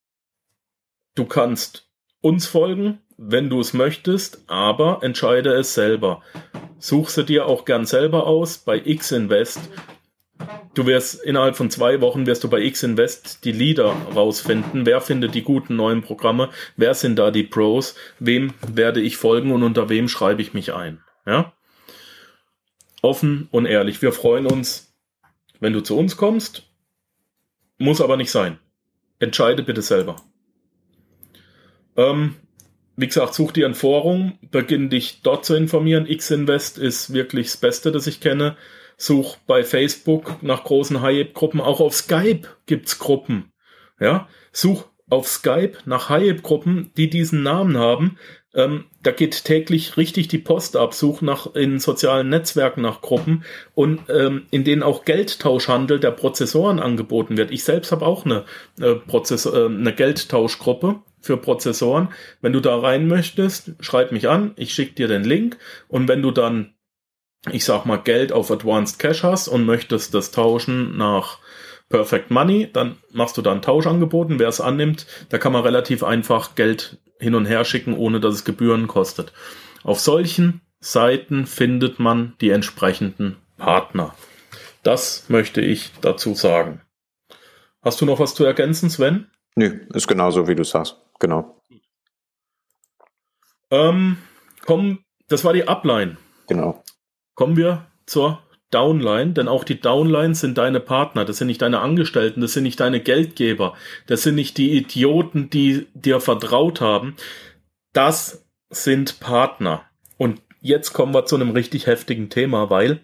Du 1.15 1.25
kannst 1.25 1.89
uns 2.21 2.47
folgen, 2.47 2.99
wenn 3.17 3.49
du 3.49 3.59
es 3.59 3.73
möchtest, 3.73 4.43
aber 4.47 4.99
entscheide 5.01 5.53
es 5.53 5.73
selber. 5.73 6.21
Such 6.79 7.09
sie 7.09 7.25
dir 7.25 7.45
auch 7.45 7.65
gern 7.65 7.85
selber 7.85 8.27
aus. 8.27 8.57
Bei 8.57 8.81
X-Invest 8.83 9.59
Du 10.75 10.85
wirst 10.85 11.23
innerhalb 11.23 11.55
von 11.55 11.69
zwei 11.69 12.01
Wochen 12.01 12.25
wirst 12.25 12.43
du 12.43 12.49
bei 12.49 12.59
X 12.59 12.83
Invest 12.83 13.45
die 13.45 13.53
Leader 13.53 13.95
rausfinden. 14.13 14.85
Wer 14.85 14.99
findet 14.99 15.33
die 15.33 15.41
guten 15.41 15.77
neuen 15.77 16.01
Programme? 16.01 16.49
Wer 16.75 16.93
sind 16.93 17.17
da 17.17 17.31
die 17.31 17.43
Pros? 17.43 17.95
Wem 18.19 18.53
werde 18.67 18.99
ich 18.99 19.15
folgen 19.15 19.53
und 19.53 19.63
unter 19.63 19.87
wem 19.87 20.09
schreibe 20.09 20.41
ich 20.41 20.53
mich 20.53 20.73
ein? 20.73 21.01
Ja? 21.25 21.53
Offen 23.01 23.47
und 23.51 23.65
ehrlich. 23.65 24.01
Wir 24.01 24.11
freuen 24.11 24.47
uns, 24.47 24.93
wenn 25.59 25.73
du 25.73 25.81
zu 25.81 25.97
uns 25.97 26.17
kommst. 26.17 26.63
Muss 27.77 28.01
aber 28.01 28.17
nicht 28.17 28.31
sein. 28.31 28.59
Entscheide 29.19 29.63
bitte 29.63 29.81
selber. 29.81 30.17
Ähm, 31.95 32.35
wie 32.97 33.07
gesagt, 33.07 33.33
such 33.33 33.51
dir 33.51 33.65
ein 33.65 33.75
Forum, 33.75 34.37
beginn 34.51 34.89
dich 34.89 35.21
dort 35.21 35.45
zu 35.45 35.55
informieren. 35.55 36.07
X-Invest 36.07 36.77
ist 36.77 37.13
wirklich 37.13 37.47
das 37.47 37.57
Beste, 37.57 37.91
das 37.91 38.07
ich 38.07 38.21
kenne. 38.21 38.55
Such 38.97 39.37
bei 39.45 39.63
Facebook 39.63 40.41
nach 40.41 40.63
großen 40.63 41.01
High-Gruppen. 41.01 41.59
Auch 41.59 41.81
auf 41.81 41.93
Skype 41.93 42.47
gibt's 42.65 42.99
Gruppen. 42.99 43.51
Ja, 43.99 44.29
such 44.53 44.85
auf 45.09 45.27
Skype 45.27 45.77
nach 45.85 46.09
High-Gruppen, 46.09 46.91
die 46.95 47.09
diesen 47.09 47.43
Namen 47.43 47.77
haben. 47.77 48.17
Ähm, 48.55 48.85
da 49.03 49.11
geht 49.11 49.43
täglich 49.43 49.97
richtig 49.97 50.29
die 50.29 50.37
Post 50.37 50.77
ab. 50.77 50.93
Such 50.93 51.21
nach 51.21 51.53
in 51.55 51.79
sozialen 51.79 52.29
Netzwerken 52.29 52.81
nach 52.81 53.01
Gruppen 53.01 53.43
und 53.75 54.01
ähm, 54.09 54.47
in 54.49 54.63
denen 54.63 54.81
auch 54.81 55.05
Geldtauschhandel 55.05 55.99
der 55.99 56.11
Prozessoren 56.11 56.79
angeboten 56.79 57.37
wird. 57.37 57.51
Ich 57.51 57.63
selbst 57.63 57.91
habe 57.91 58.05
auch 58.05 58.25
eine, 58.25 58.45
äh, 58.79 58.95
Prozess 58.95 59.45
äh, 59.45 59.65
eine 59.65 59.93
Geldtauschgruppe 59.93 61.01
für 61.19 61.37
Prozessoren. 61.37 62.09
Wenn 62.41 62.53
du 62.53 62.61
da 62.61 62.79
rein 62.79 63.07
möchtest, 63.07 63.71
schreib 63.81 64.11
mich 64.11 64.29
an, 64.29 64.53
ich 64.55 64.73
schicke 64.73 64.95
dir 64.95 65.07
den 65.07 65.23
Link 65.23 65.57
und 65.87 66.07
wenn 66.07 66.21
du 66.21 66.31
dann 66.31 66.71
ich 67.51 67.63
sag 67.63 67.85
mal, 67.85 67.97
Geld 67.97 68.31
auf 68.31 68.49
Advanced 68.49 68.97
Cash 68.97 69.21
hast 69.21 69.47
und 69.47 69.65
möchtest 69.65 70.15
das 70.15 70.31
tauschen 70.31 70.97
nach 70.97 71.37
Perfect 71.89 72.31
Money, 72.31 72.69
dann 72.71 72.97
machst 73.11 73.37
du 73.37 73.41
da 73.41 73.51
ein 73.51 73.61
Tauschangebot 73.61 74.29
und 74.29 74.39
wer 74.39 74.47
es 74.47 74.61
annimmt, 74.61 75.05
da 75.29 75.37
kann 75.37 75.53
man 75.53 75.63
relativ 75.63 76.03
einfach 76.03 76.55
Geld 76.55 76.97
hin 77.19 77.35
und 77.35 77.45
her 77.45 77.63
schicken, 77.63 77.93
ohne 77.93 78.19
dass 78.19 78.33
es 78.33 78.45
Gebühren 78.45 78.87
kostet. 78.87 79.33
Auf 79.83 79.99
solchen 79.99 80.61
Seiten 80.79 81.45
findet 81.45 81.99
man 81.99 82.33
die 82.41 82.49
entsprechenden 82.49 83.37
Partner. 83.57 84.15
Das 84.83 85.29
möchte 85.29 85.61
ich 85.61 85.91
dazu 86.01 86.33
sagen. 86.33 86.81
Hast 87.81 88.01
du 88.01 88.05
noch 88.05 88.19
was 88.19 88.35
zu 88.35 88.43
ergänzen, 88.45 88.89
Sven? 88.89 89.29
Nö, 89.55 89.79
ist 89.93 90.07
genauso, 90.07 90.47
wie 90.47 90.55
du 90.55 90.63
sagst. 90.63 90.97
Genau. 91.19 91.61
Ähm, 93.71 94.17
komm, 94.65 94.99
das 95.27 95.43
war 95.43 95.53
die 95.53 95.67
Upline. 95.67 96.17
Genau. 96.47 96.83
Kommen 97.35 97.57
wir 97.57 97.87
zur 98.05 98.41
Downline, 98.75 99.31
denn 99.31 99.47
auch 99.47 99.63
die 99.63 99.79
Downlines 99.79 100.41
sind 100.41 100.57
deine 100.57 100.81
Partner, 100.81 101.23
das 101.23 101.37
sind 101.37 101.47
nicht 101.47 101.61
deine 101.61 101.79
Angestellten, 101.79 102.41
das 102.41 102.51
sind 102.51 102.63
nicht 102.63 102.81
deine 102.81 102.99
Geldgeber, 102.99 103.73
das 104.05 104.23
sind 104.23 104.35
nicht 104.35 104.57
die 104.57 104.73
Idioten, 104.73 105.49
die 105.49 105.87
dir 105.93 106.19
vertraut 106.19 106.81
haben. 106.81 107.15
Das 107.93 108.45
sind 108.69 109.21
Partner. 109.21 109.83
Und 110.17 110.41
jetzt 110.59 110.91
kommen 110.91 111.13
wir 111.13 111.25
zu 111.25 111.35
einem 111.35 111.51
richtig 111.51 111.87
heftigen 111.87 112.29
Thema, 112.29 112.69
weil 112.69 112.99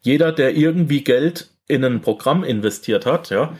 jeder, 0.00 0.32
der 0.32 0.56
irgendwie 0.56 1.04
Geld 1.04 1.50
in 1.68 1.84
ein 1.84 2.00
Programm 2.00 2.42
investiert 2.42 3.06
hat, 3.06 3.30
ja, 3.30 3.56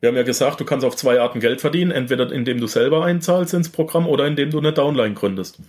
wir 0.00 0.10
haben 0.10 0.16
ja 0.16 0.24
gesagt, 0.24 0.60
du 0.60 0.66
kannst 0.66 0.84
auf 0.84 0.96
zwei 0.96 1.18
Arten 1.18 1.40
Geld 1.40 1.62
verdienen, 1.62 1.90
entweder 1.90 2.30
indem 2.30 2.60
du 2.60 2.66
selber 2.66 3.06
einzahlst 3.06 3.54
ins 3.54 3.70
Programm 3.70 4.06
oder 4.06 4.26
indem 4.26 4.50
du 4.50 4.58
eine 4.58 4.74
Downline 4.74 5.14
gründest. 5.14 5.60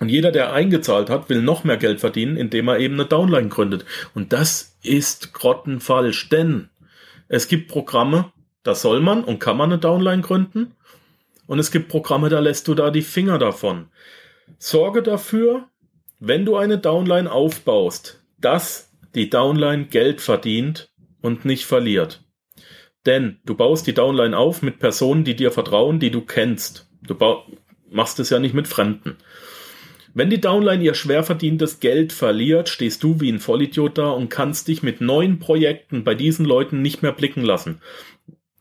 Und 0.00 0.08
jeder, 0.08 0.32
der 0.32 0.52
eingezahlt 0.52 1.10
hat, 1.10 1.28
will 1.28 1.42
noch 1.42 1.62
mehr 1.62 1.76
Geld 1.76 2.00
verdienen, 2.00 2.36
indem 2.36 2.68
er 2.68 2.78
eben 2.78 2.94
eine 2.94 3.04
Downline 3.04 3.48
gründet. 3.48 3.84
Und 4.14 4.32
das 4.32 4.78
ist 4.82 5.34
grottenfalsch, 5.34 6.30
denn 6.30 6.70
es 7.28 7.48
gibt 7.48 7.68
Programme, 7.68 8.32
da 8.62 8.74
soll 8.74 9.00
man 9.00 9.22
und 9.22 9.38
kann 9.38 9.58
man 9.58 9.70
eine 9.70 9.78
Downline 9.78 10.22
gründen. 10.22 10.74
Und 11.46 11.58
es 11.58 11.70
gibt 11.70 11.88
Programme, 11.88 12.30
da 12.30 12.40
lässt 12.40 12.66
du 12.66 12.74
da 12.74 12.90
die 12.90 13.02
Finger 13.02 13.38
davon. 13.38 13.88
Sorge 14.58 15.02
dafür, 15.02 15.68
wenn 16.18 16.46
du 16.46 16.56
eine 16.56 16.78
Downline 16.78 17.30
aufbaust, 17.30 18.22
dass 18.40 18.90
die 19.14 19.28
Downline 19.28 19.84
Geld 19.86 20.22
verdient 20.22 20.90
und 21.20 21.44
nicht 21.44 21.66
verliert. 21.66 22.24
Denn 23.04 23.38
du 23.44 23.54
baust 23.54 23.86
die 23.86 23.94
Downline 23.94 24.36
auf 24.36 24.62
mit 24.62 24.78
Personen, 24.78 25.24
die 25.24 25.36
dir 25.36 25.50
vertrauen, 25.50 26.00
die 26.00 26.10
du 26.10 26.22
kennst. 26.22 26.88
Du 27.02 27.16
machst 27.90 28.18
es 28.18 28.30
ja 28.30 28.38
nicht 28.38 28.54
mit 28.54 28.68
Fremden. 28.68 29.16
Wenn 30.12 30.30
die 30.30 30.40
Downline 30.40 30.82
ihr 30.82 30.94
schwer 30.94 31.22
verdientes 31.22 31.80
Geld 31.80 32.12
verliert, 32.12 32.68
stehst 32.68 33.02
du 33.02 33.20
wie 33.20 33.30
ein 33.30 33.38
Vollidiot 33.38 33.98
da 33.98 34.10
und 34.10 34.28
kannst 34.28 34.68
dich 34.68 34.82
mit 34.82 35.00
neuen 35.00 35.38
Projekten 35.38 36.04
bei 36.04 36.14
diesen 36.14 36.44
Leuten 36.44 36.82
nicht 36.82 37.02
mehr 37.02 37.12
blicken 37.12 37.42
lassen. 37.42 37.80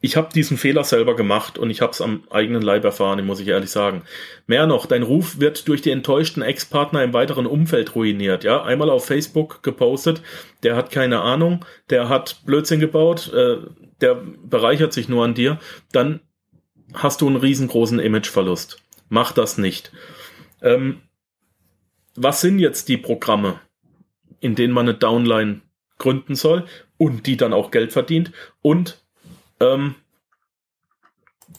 Ich 0.02 0.16
habe 0.16 0.30
diesen 0.34 0.58
Fehler 0.58 0.86
selber 0.86 1.16
gemacht 1.16 1.58
und 1.58 1.70
ich 1.70 1.82
habe 1.82 1.92
es 1.92 2.00
am 2.00 2.24
eigenen 2.30 2.62
Leib 2.62 2.86
erfahren, 2.86 3.26
muss 3.26 3.42
ich 3.42 3.50
ehrlich 3.50 3.70
sagen. 3.70 4.04
Mehr 4.48 4.66
noch, 4.66 4.86
dein 4.86 5.04
Ruf 5.04 5.40
wird 5.40 5.68
durch 5.68 5.82
die 5.82 5.92
enttäuschten 5.92 6.42
Ex-Partner 6.42 7.04
im 7.04 7.14
weiteren 7.14 7.46
Umfeld 7.46 7.96
ruiniert. 7.96 8.46
Ja, 8.46 8.64
einmal 8.64 8.90
auf 8.90 9.06
Facebook 9.06 9.62
gepostet, 9.62 10.22
der 10.64 10.78
hat 10.78 10.92
keine 10.92 11.20
Ahnung, 11.20 11.66
der 11.90 12.08
hat 12.08 12.44
Blödsinn 12.46 12.80
gebaut, 12.80 13.34
äh, 13.34 13.58
der 14.00 14.16
bereichert 14.16 14.94
sich 14.94 15.10
nur 15.10 15.26
an 15.26 15.34
dir, 15.34 15.60
dann 15.92 16.22
hast 16.94 17.20
du 17.20 17.28
einen 17.28 17.36
riesengroßen 17.36 18.00
Imageverlust. 18.00 18.82
Mach 19.10 19.34
das 19.34 19.58
nicht. 19.58 19.92
Ähm, 20.62 21.02
was 22.22 22.42
sind 22.42 22.60
jetzt 22.60 22.90
die 22.90 22.98
Programme, 22.98 23.62
in 24.42 24.56
denen 24.56 24.74
man 24.74 24.88
eine 24.88 24.98
Downline 24.98 25.62
gründen 25.98 26.36
soll 26.36 26.66
und 26.98 27.26
die 27.26 27.38
dann 27.38 27.54
auch 27.54 27.72
Geld 27.72 27.94
verdient? 27.94 28.34
Und 28.62 29.02
ähm, 29.62 29.96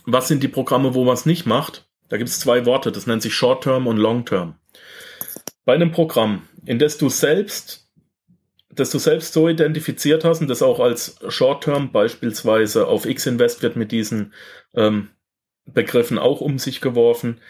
was 0.04 0.28
sind 0.28 0.42
die 0.42 0.48
Programme, 0.48 0.94
wo 0.94 1.04
man 1.04 1.14
es 1.14 1.24
nicht 1.24 1.46
macht? 1.46 1.88
Da 2.10 2.18
gibt 2.18 2.28
es 2.28 2.40
zwei 2.40 2.66
Worte, 2.66 2.92
das 2.92 3.06
nennt 3.06 3.22
sich 3.22 3.34
Short-Term 3.34 3.86
und 3.86 3.96
Long-Term. 3.96 4.56
Bei 5.64 5.74
einem 5.74 5.92
Programm, 5.92 6.42
in 6.66 6.78
das 6.78 6.98
du 6.98 7.08
selbst, 7.08 7.88
das 8.68 8.90
du 8.90 8.98
selbst 8.98 9.32
so 9.32 9.48
identifiziert 9.48 10.24
hast 10.24 10.42
und 10.42 10.48
das 10.48 10.62
auch 10.62 10.78
als 10.78 11.18
Short-Term 11.26 11.90
beispielsweise 11.90 12.86
auf 12.86 13.06
X-Invest 13.06 13.62
wird 13.62 13.76
mit 13.76 13.92
diesen 13.92 14.34
ähm, 14.74 15.08
Begriffen 15.64 16.18
auch 16.18 16.40
um 16.42 16.58
sich 16.58 16.80
geworfen, 16.80 17.40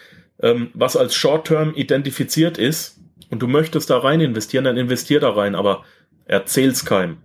ähm, 0.41 0.69
was 0.73 0.97
als 0.97 1.15
Short-Term 1.15 1.73
identifiziert 1.75 2.57
ist 2.57 2.99
und 3.29 3.41
du 3.41 3.47
möchtest 3.47 3.89
da 3.89 3.99
rein 3.99 4.21
investieren, 4.21 4.65
dann 4.65 4.77
investier 4.77 5.19
da 5.19 5.31
rein, 5.31 5.55
aber 5.55 5.83
erzähl's 6.25 6.85
keinem. 6.85 7.17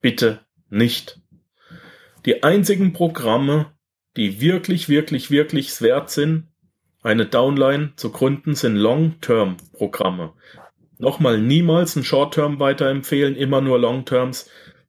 Bitte 0.00 0.40
nicht. 0.68 1.20
Die 2.24 2.42
einzigen 2.42 2.92
Programme, 2.92 3.72
die 4.16 4.40
wirklich, 4.40 4.88
wirklich, 4.88 5.30
wirklich 5.30 5.80
wert 5.80 6.10
sind, 6.10 6.48
eine 7.02 7.26
Downline 7.26 7.92
zu 7.96 8.10
gründen, 8.10 8.54
sind 8.54 8.76
Long-Term-Programme. 8.76 10.32
Nochmal 10.98 11.40
niemals 11.40 11.96
ein 11.96 12.04
Short-Term 12.04 12.60
weiterempfehlen, 12.60 13.34
immer 13.34 13.60
nur 13.60 13.78
Long-Terms, 13.78 14.48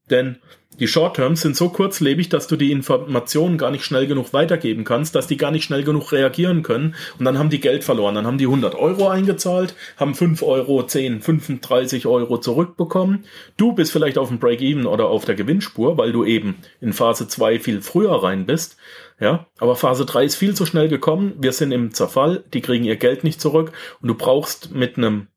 denn 0.09 0.37
die 0.79 0.87
Short-Terms 0.87 1.41
sind 1.41 1.55
so 1.55 1.69
kurzlebig, 1.69 2.29
dass 2.29 2.47
du 2.47 2.55
die 2.55 2.71
Informationen 2.71 3.57
gar 3.57 3.71
nicht 3.71 3.85
schnell 3.85 4.07
genug 4.07 4.33
weitergeben 4.33 4.83
kannst, 4.83 5.15
dass 5.15 5.27
die 5.27 5.37
gar 5.37 5.51
nicht 5.51 5.63
schnell 5.63 5.83
genug 5.83 6.11
reagieren 6.11 6.63
können 6.63 6.95
und 7.19 7.25
dann 7.25 7.37
haben 7.37 7.49
die 7.49 7.59
Geld 7.59 7.83
verloren. 7.83 8.15
Dann 8.15 8.25
haben 8.25 8.37
die 8.37 8.45
100 8.45 8.75
Euro 8.75 9.09
eingezahlt, 9.09 9.75
haben 9.97 10.15
5 10.15 10.41
Euro, 10.41 10.83
10, 10.83 11.21
35 11.21 12.07
Euro 12.07 12.37
zurückbekommen. 12.39 13.25
Du 13.57 13.73
bist 13.73 13.91
vielleicht 13.91 14.17
auf 14.17 14.29
dem 14.29 14.39
Break-Even 14.39 14.85
oder 14.85 15.07
auf 15.07 15.25
der 15.25 15.35
Gewinnspur, 15.35 15.97
weil 15.97 16.11
du 16.11 16.25
eben 16.25 16.55
in 16.81 16.93
Phase 16.93 17.27
2 17.27 17.59
viel 17.59 17.81
früher 17.81 18.23
rein 18.23 18.45
bist. 18.45 18.77
Ja, 19.19 19.47
aber 19.59 19.75
Phase 19.75 20.05
3 20.05 20.25
ist 20.25 20.35
viel 20.35 20.55
zu 20.55 20.65
schnell 20.65 20.89
gekommen. 20.89 21.33
Wir 21.39 21.53
sind 21.53 21.71
im 21.71 21.93
Zerfall, 21.93 22.43
die 22.53 22.61
kriegen 22.61 22.83
ihr 22.83 22.95
Geld 22.97 23.23
nicht 23.23 23.39
zurück 23.39 23.71
und 24.01 24.07
du 24.07 24.15
brauchst 24.15 24.73
mit 24.73 24.97
einem 24.97 25.27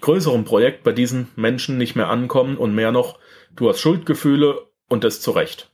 größeren 0.00 0.44
Projekt 0.44 0.82
bei 0.82 0.92
diesen 0.92 1.28
Menschen 1.36 1.78
nicht 1.78 1.94
mehr 1.94 2.08
ankommen 2.08 2.56
und 2.56 2.74
mehr 2.74 2.92
noch, 2.92 3.18
du 3.54 3.68
hast 3.68 3.80
Schuldgefühle 3.80 4.66
und 4.92 5.04
das 5.04 5.22
zu 5.22 5.30
Recht. 5.30 5.70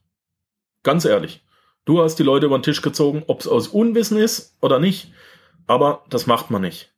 Ganz 0.84 1.04
ehrlich. 1.04 1.44
Du 1.84 2.00
hast 2.00 2.16
die 2.16 2.22
Leute 2.22 2.46
über 2.46 2.56
den 2.56 2.62
Tisch 2.62 2.82
gezogen, 2.82 3.24
ob 3.26 3.40
es 3.40 3.48
aus 3.48 3.66
Unwissen 3.66 4.16
ist 4.16 4.56
oder 4.60 4.78
nicht, 4.78 5.12
aber 5.66 6.04
das 6.08 6.26
macht 6.28 6.50
man 6.50 6.62
nicht. 6.62 6.94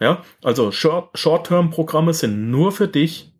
Ja, 0.00 0.24
also 0.42 0.72
Short-Term-Programme 0.72 2.12
sind 2.12 2.50
nur 2.50 2.72
für 2.72 2.88
dich. 2.88 3.32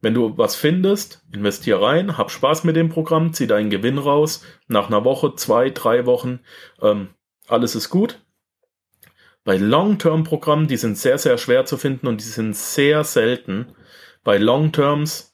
Wenn 0.00 0.14
du 0.14 0.38
was 0.38 0.54
findest, 0.54 1.24
investier 1.32 1.80
rein, 1.80 2.18
hab 2.18 2.30
Spaß 2.30 2.62
mit 2.62 2.76
dem 2.76 2.90
Programm, 2.90 3.32
zieh 3.32 3.48
deinen 3.48 3.70
Gewinn 3.70 3.98
raus. 3.98 4.44
Nach 4.68 4.86
einer 4.86 5.04
Woche, 5.04 5.34
zwei, 5.34 5.70
drei 5.70 6.06
Wochen, 6.06 6.40
ähm, 6.82 7.08
alles 7.48 7.74
ist 7.74 7.90
gut. 7.90 8.20
Bei 9.42 9.56
Long-Term-Programmen, 9.56 10.68
die 10.68 10.76
sind 10.76 10.98
sehr, 10.98 11.18
sehr 11.18 11.38
schwer 11.38 11.64
zu 11.64 11.78
finden 11.78 12.06
und 12.06 12.20
die 12.20 12.28
sind 12.28 12.54
sehr 12.54 13.02
selten. 13.02 13.74
Bei 14.22 14.38
Long-Terms 14.38 15.33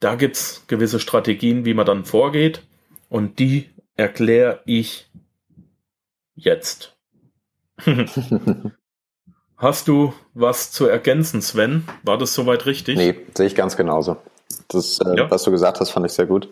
da 0.00 0.14
gibt's 0.14 0.64
gewisse 0.66 0.98
Strategien, 0.98 1.64
wie 1.64 1.74
man 1.74 1.86
dann 1.86 2.04
vorgeht. 2.04 2.62
Und 3.08 3.38
die 3.38 3.70
erkläre 3.96 4.60
ich 4.64 5.10
jetzt. 6.34 6.96
Hast 9.56 9.88
du 9.88 10.14
was 10.32 10.72
zu 10.72 10.86
ergänzen, 10.86 11.42
Sven? 11.42 11.86
War 12.02 12.16
das 12.16 12.32
soweit 12.32 12.64
richtig? 12.64 12.96
Nee, 12.96 13.14
sehe 13.36 13.46
ich 13.46 13.54
ganz 13.54 13.76
genauso. 13.76 14.16
Das, 14.68 14.98
äh, 15.00 15.18
ja. 15.18 15.30
was 15.30 15.42
du 15.42 15.50
gesagt 15.50 15.80
hast, 15.80 15.90
fand 15.90 16.06
ich 16.06 16.12
sehr 16.12 16.26
gut. 16.26 16.48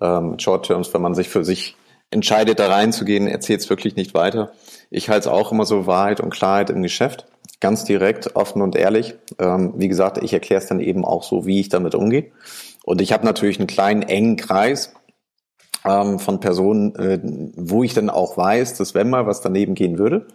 Ähm, 0.00 0.38
Short 0.38 0.66
Terms, 0.66 0.92
wenn 0.94 1.02
man 1.02 1.14
sich 1.14 1.28
für 1.28 1.44
sich 1.44 1.76
entscheidet, 2.10 2.58
da 2.58 2.68
reinzugehen, 2.68 3.26
erzählt 3.26 3.60
es 3.60 3.68
wirklich 3.68 3.96
nicht 3.96 4.14
weiter. 4.14 4.52
Ich 4.90 5.10
halte 5.10 5.28
es 5.28 5.34
auch 5.34 5.52
immer 5.52 5.66
so 5.66 5.86
Wahrheit 5.86 6.20
und 6.20 6.30
Klarheit 6.30 6.70
im 6.70 6.82
Geschäft. 6.82 7.26
Ganz 7.60 7.84
direkt, 7.84 8.36
offen 8.36 8.62
und 8.62 8.76
ehrlich. 8.76 9.16
Ähm, 9.38 9.74
wie 9.76 9.88
gesagt, 9.88 10.18
ich 10.22 10.32
erkläre 10.32 10.62
es 10.62 10.68
dann 10.68 10.80
eben 10.80 11.04
auch 11.04 11.24
so, 11.24 11.46
wie 11.46 11.60
ich 11.60 11.68
damit 11.68 11.94
umgehe. 11.94 12.30
Und 12.86 13.00
ich 13.00 13.12
habe 13.12 13.26
natürlich 13.26 13.58
einen 13.58 13.66
kleinen, 13.66 14.02
engen 14.02 14.36
Kreis 14.36 14.94
ähm, 15.84 16.20
von 16.20 16.38
Personen, 16.38 16.94
äh, 16.94 17.18
wo 17.56 17.82
ich 17.82 17.94
dann 17.94 18.08
auch 18.08 18.36
weiß, 18.36 18.78
dass 18.78 18.94
wenn 18.94 19.10
mal 19.10 19.26
was 19.26 19.40
daneben 19.40 19.74
gehen 19.74 19.98
würde, 19.98 20.26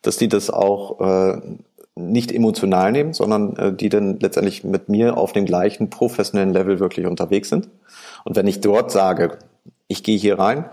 dass 0.00 0.16
die 0.16 0.28
das 0.28 0.48
auch 0.48 1.00
äh, 1.00 1.40
nicht 1.94 2.32
emotional 2.32 2.92
nehmen, 2.92 3.12
sondern 3.12 3.56
äh, 3.56 3.72
die 3.74 3.90
dann 3.90 4.18
letztendlich 4.20 4.64
mit 4.64 4.88
mir 4.88 5.18
auf 5.18 5.32
dem 5.32 5.44
gleichen 5.44 5.90
professionellen 5.90 6.54
Level 6.54 6.80
wirklich 6.80 7.04
unterwegs 7.04 7.50
sind. 7.50 7.68
Und 8.24 8.36
wenn 8.36 8.46
ich 8.46 8.62
dort 8.62 8.90
sage, 8.90 9.38
ich 9.86 10.02
gehe 10.02 10.16
hier 10.16 10.38
rein 10.38 10.64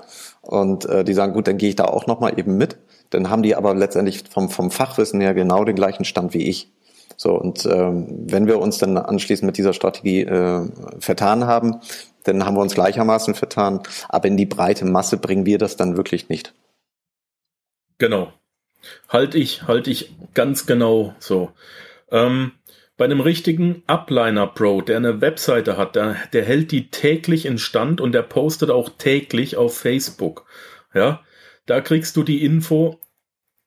und 0.41 0.85
äh, 0.85 1.03
die 1.03 1.13
sagen, 1.13 1.33
gut, 1.33 1.47
dann 1.47 1.57
gehe 1.57 1.69
ich 1.69 1.75
da 1.75 1.83
auch 1.83 2.07
nochmal 2.07 2.39
eben 2.39 2.55
mit, 2.55 2.77
dann 3.09 3.29
haben 3.29 3.43
die 3.43 3.55
aber 3.55 3.75
letztendlich 3.75 4.23
vom, 4.29 4.49
vom 4.49 4.71
Fachwissen 4.71 5.19
her 5.19 5.33
genau 5.33 5.65
den 5.65 5.75
gleichen 5.75 6.05
Stand 6.05 6.33
wie 6.33 6.47
ich. 6.47 6.71
So, 7.17 7.33
und 7.33 7.65
ähm, 7.65 8.07
wenn 8.27 8.47
wir 8.47 8.59
uns 8.59 8.77
dann 8.77 8.97
anschließend 8.97 9.45
mit 9.45 9.57
dieser 9.57 9.73
Strategie 9.73 10.21
äh, 10.21 10.67
vertan 10.99 11.45
haben, 11.45 11.79
dann 12.23 12.45
haben 12.45 12.55
wir 12.55 12.61
uns 12.61 12.73
gleichermaßen 12.73 13.35
vertan, 13.35 13.81
aber 14.09 14.27
in 14.27 14.37
die 14.37 14.45
breite 14.45 14.85
Masse 14.85 15.17
bringen 15.17 15.45
wir 15.45 15.57
das 15.57 15.77
dann 15.77 15.95
wirklich 15.95 16.29
nicht. 16.29 16.53
Genau. 17.97 18.33
Halte 19.09 19.37
ich, 19.37 19.63
halte 19.63 19.89
ich 19.89 20.13
ganz 20.33 20.65
genau 20.65 21.15
so. 21.19 21.51
Ähm, 22.11 22.51
bei 22.97 23.05
einem 23.05 23.19
richtigen 23.19 23.83
Upliner 23.87 24.47
Pro, 24.47 24.81
der 24.81 24.97
eine 24.97 25.21
Webseite 25.21 25.77
hat, 25.77 25.95
der, 25.95 26.15
der 26.33 26.45
hält 26.45 26.71
die 26.71 26.89
täglich 26.89 27.45
in 27.45 27.57
Stand 27.57 27.99
und 27.99 28.13
der 28.13 28.21
postet 28.21 28.69
auch 28.69 28.89
täglich 28.97 29.57
auf 29.57 29.77
Facebook. 29.77 30.45
Ja, 30.93 31.21
da 31.65 31.81
kriegst 31.81 32.15
du 32.15 32.23
die 32.23 32.45
Info, 32.45 32.99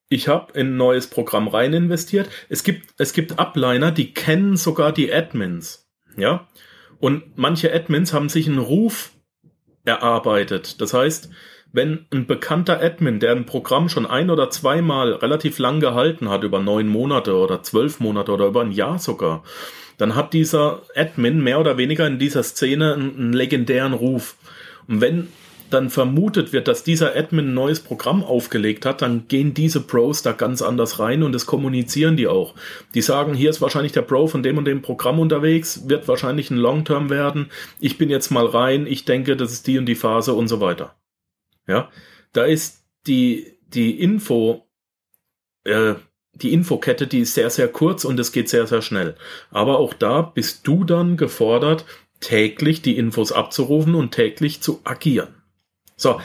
ich 0.09 0.29
habe 0.29 0.59
in 0.59 0.69
ein 0.69 0.77
neues 0.77 1.07
Programm 1.09 1.49
rein 1.49 1.75
investiert. 1.75 2.29
Es 2.49 2.65
gibt, 2.65 2.95
es 2.99 3.13
gibt 3.13 3.39
Upliner, 3.39 3.91
die 3.91 4.15
kennen 4.15 4.57
sogar 4.57 4.93
die 4.93 5.13
Admins. 5.13 5.89
Ja. 6.17 6.49
Und 6.99 7.37
manche 7.37 7.73
Admins 7.73 8.13
haben 8.13 8.29
sich 8.29 8.49
einen 8.49 8.59
Ruf 8.59 9.13
erarbeitet. 9.85 10.81
Das 10.81 10.95
heißt, 10.95 11.31
wenn 11.73 12.07
ein 12.13 12.27
bekannter 12.27 12.83
Admin, 12.83 13.21
der 13.21 13.33
ein 13.33 13.45
Programm 13.45 13.89
schon 13.89 14.07
ein 14.07 14.31
oder 14.31 14.51
zweimal 14.51 15.13
relativ 15.13 15.59
lang 15.59 15.81
gehalten 15.81 16.31
hat, 16.31 16.43
über 16.43 16.61
neun 16.61 16.89
Monate 16.89 17.37
oder 17.37 17.63
zwölf 17.63 18.01
Monate 18.01 18.33
oder 18.33 18.47
über 18.47 18.63
ein 18.63 18.73
Jahr 18.73 18.99
sogar, 18.99 19.45
dann 19.99 20.15
hat 20.15 20.33
dieser 20.33 20.83
Admin 20.95 21.43
mehr 21.43 21.61
oder 21.61 21.77
weniger 21.77 22.07
in 22.07 22.19
dieser 22.19 22.43
Szene 22.43 22.95
einen, 22.95 23.17
einen 23.17 23.33
legendären 23.33 23.93
Ruf. 23.93 24.37
Und 24.87 25.01
wenn 25.03 25.29
dann 25.71 25.91
vermutet 25.91 26.53
wird, 26.53 26.69
dass 26.69 26.85
dieser 26.85 27.17
Admin 27.17 27.49
ein 27.49 27.55
neues 27.55 27.81
Programm 27.81 28.23
aufgelegt 28.23 28.87
hat, 28.87 29.03
dann 29.03 29.29
gehen 29.29 29.55
diese 29.55 29.81
Pros 29.81 30.23
da 30.23 30.33
ganz 30.33 30.63
anders 30.63 30.99
rein 30.99 31.23
und 31.23 31.33
das 31.33 31.47
kommunizieren 31.47 32.17
die 32.17 32.27
auch. 32.27 32.55
Die 32.95 33.03
sagen, 33.03 33.35
hier 33.35 33.51
ist 33.51 33.61
wahrscheinlich 33.61 33.93
der 33.93 34.03
Pro 34.03 34.27
von 34.27 34.43
dem 34.43 34.59
und 34.59 34.65
dem 34.65 34.83
Programm 34.83 35.19
unterwegs, 35.19 35.89
wird 35.89 36.09
wahrscheinlich 36.09 36.51
ein 36.51 36.57
Long-Term 36.57 37.11
werden. 37.11 37.51
Ich 37.81 37.99
bin 37.99 38.11
jetzt 38.11 38.31
mal 38.31 38.47
rein, 38.47 38.87
ich 38.87 39.05
denke, 39.05 39.37
das 39.37 39.53
ist 39.53 39.67
die 39.67 39.79
und 39.79 39.87
die 39.87 39.95
Phase 39.95 40.35
und 40.35 40.49
so 40.49 40.61
weiter. 40.61 40.95
Ja, 41.67 41.91
da 42.33 42.45
ist 42.45 42.85
die, 43.07 43.59
die 43.69 44.01
Info, 44.01 44.67
äh, 45.65 45.95
die 46.33 46.53
Infokette, 46.53 47.07
die 47.07 47.21
ist 47.21 47.35
sehr, 47.35 47.51
sehr 47.51 47.69
kurz 47.69 48.05
und 48.05 48.19
es 48.19 48.33
geht 48.33 48.49
sehr, 48.49 48.67
sehr 48.67 48.83
schnell. 48.83 49.17
Aber 49.51 49.79
auch 49.79 49.93
da 49.93 50.23
bist 50.23 50.67
du 50.67 50.85
dann 50.85 51.17
gefordert, 51.17 51.85
täglich 52.21 52.83
die 52.83 52.97
Infos 52.97 53.33
abzurufen 53.33 53.95
und 53.95 54.13
täglich 54.13 54.61
zu 54.61 54.81
agieren. 54.85 55.38
So, 56.01 56.21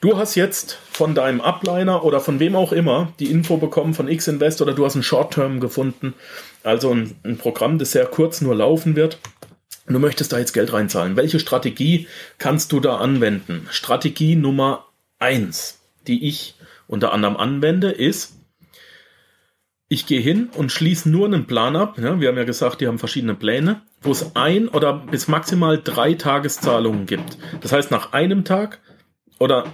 du 0.00 0.16
hast 0.16 0.36
jetzt 0.36 0.78
von 0.92 1.16
deinem 1.16 1.40
Upliner 1.40 2.04
oder 2.04 2.20
von 2.20 2.38
wem 2.38 2.54
auch 2.54 2.70
immer 2.70 3.12
die 3.18 3.32
Info 3.32 3.56
bekommen 3.56 3.94
von 3.94 4.06
Xinvest 4.06 4.62
oder 4.62 4.74
du 4.74 4.84
hast 4.84 4.94
ein 4.94 5.02
Short-Term 5.02 5.58
gefunden, 5.58 6.14
also 6.62 6.94
ein, 6.94 7.16
ein 7.24 7.36
Programm, 7.36 7.78
das 7.78 7.90
sehr 7.90 8.06
kurz 8.06 8.40
nur 8.40 8.54
laufen 8.54 8.94
wird. 8.94 9.18
Du 9.88 9.98
möchtest 9.98 10.32
da 10.32 10.38
jetzt 10.38 10.52
Geld 10.52 10.72
reinzahlen. 10.72 11.16
Welche 11.16 11.40
Strategie 11.40 12.06
kannst 12.38 12.70
du 12.70 12.78
da 12.78 12.98
anwenden? 12.98 13.66
Strategie 13.70 14.36
Nummer 14.36 14.86
eins, 15.18 15.80
die 16.06 16.28
ich 16.28 16.54
unter 16.86 17.12
anderem 17.12 17.36
anwende, 17.36 17.90
ist, 17.90 18.35
ich 19.88 20.06
gehe 20.06 20.20
hin 20.20 20.50
und 20.56 20.72
schließe 20.72 21.08
nur 21.08 21.26
einen 21.26 21.46
Plan 21.46 21.76
ab. 21.76 21.98
Ja, 21.98 22.20
wir 22.20 22.28
haben 22.28 22.36
ja 22.36 22.44
gesagt, 22.44 22.80
die 22.80 22.88
haben 22.88 22.98
verschiedene 22.98 23.34
Pläne, 23.34 23.82
wo 24.02 24.10
es 24.10 24.34
ein 24.34 24.68
oder 24.68 24.94
bis 24.94 25.28
maximal 25.28 25.80
drei 25.82 26.14
Tageszahlungen 26.14 27.06
gibt. 27.06 27.38
Das 27.60 27.72
heißt, 27.72 27.90
nach 27.90 28.12
einem 28.12 28.44
Tag 28.44 28.80
oder 29.38 29.64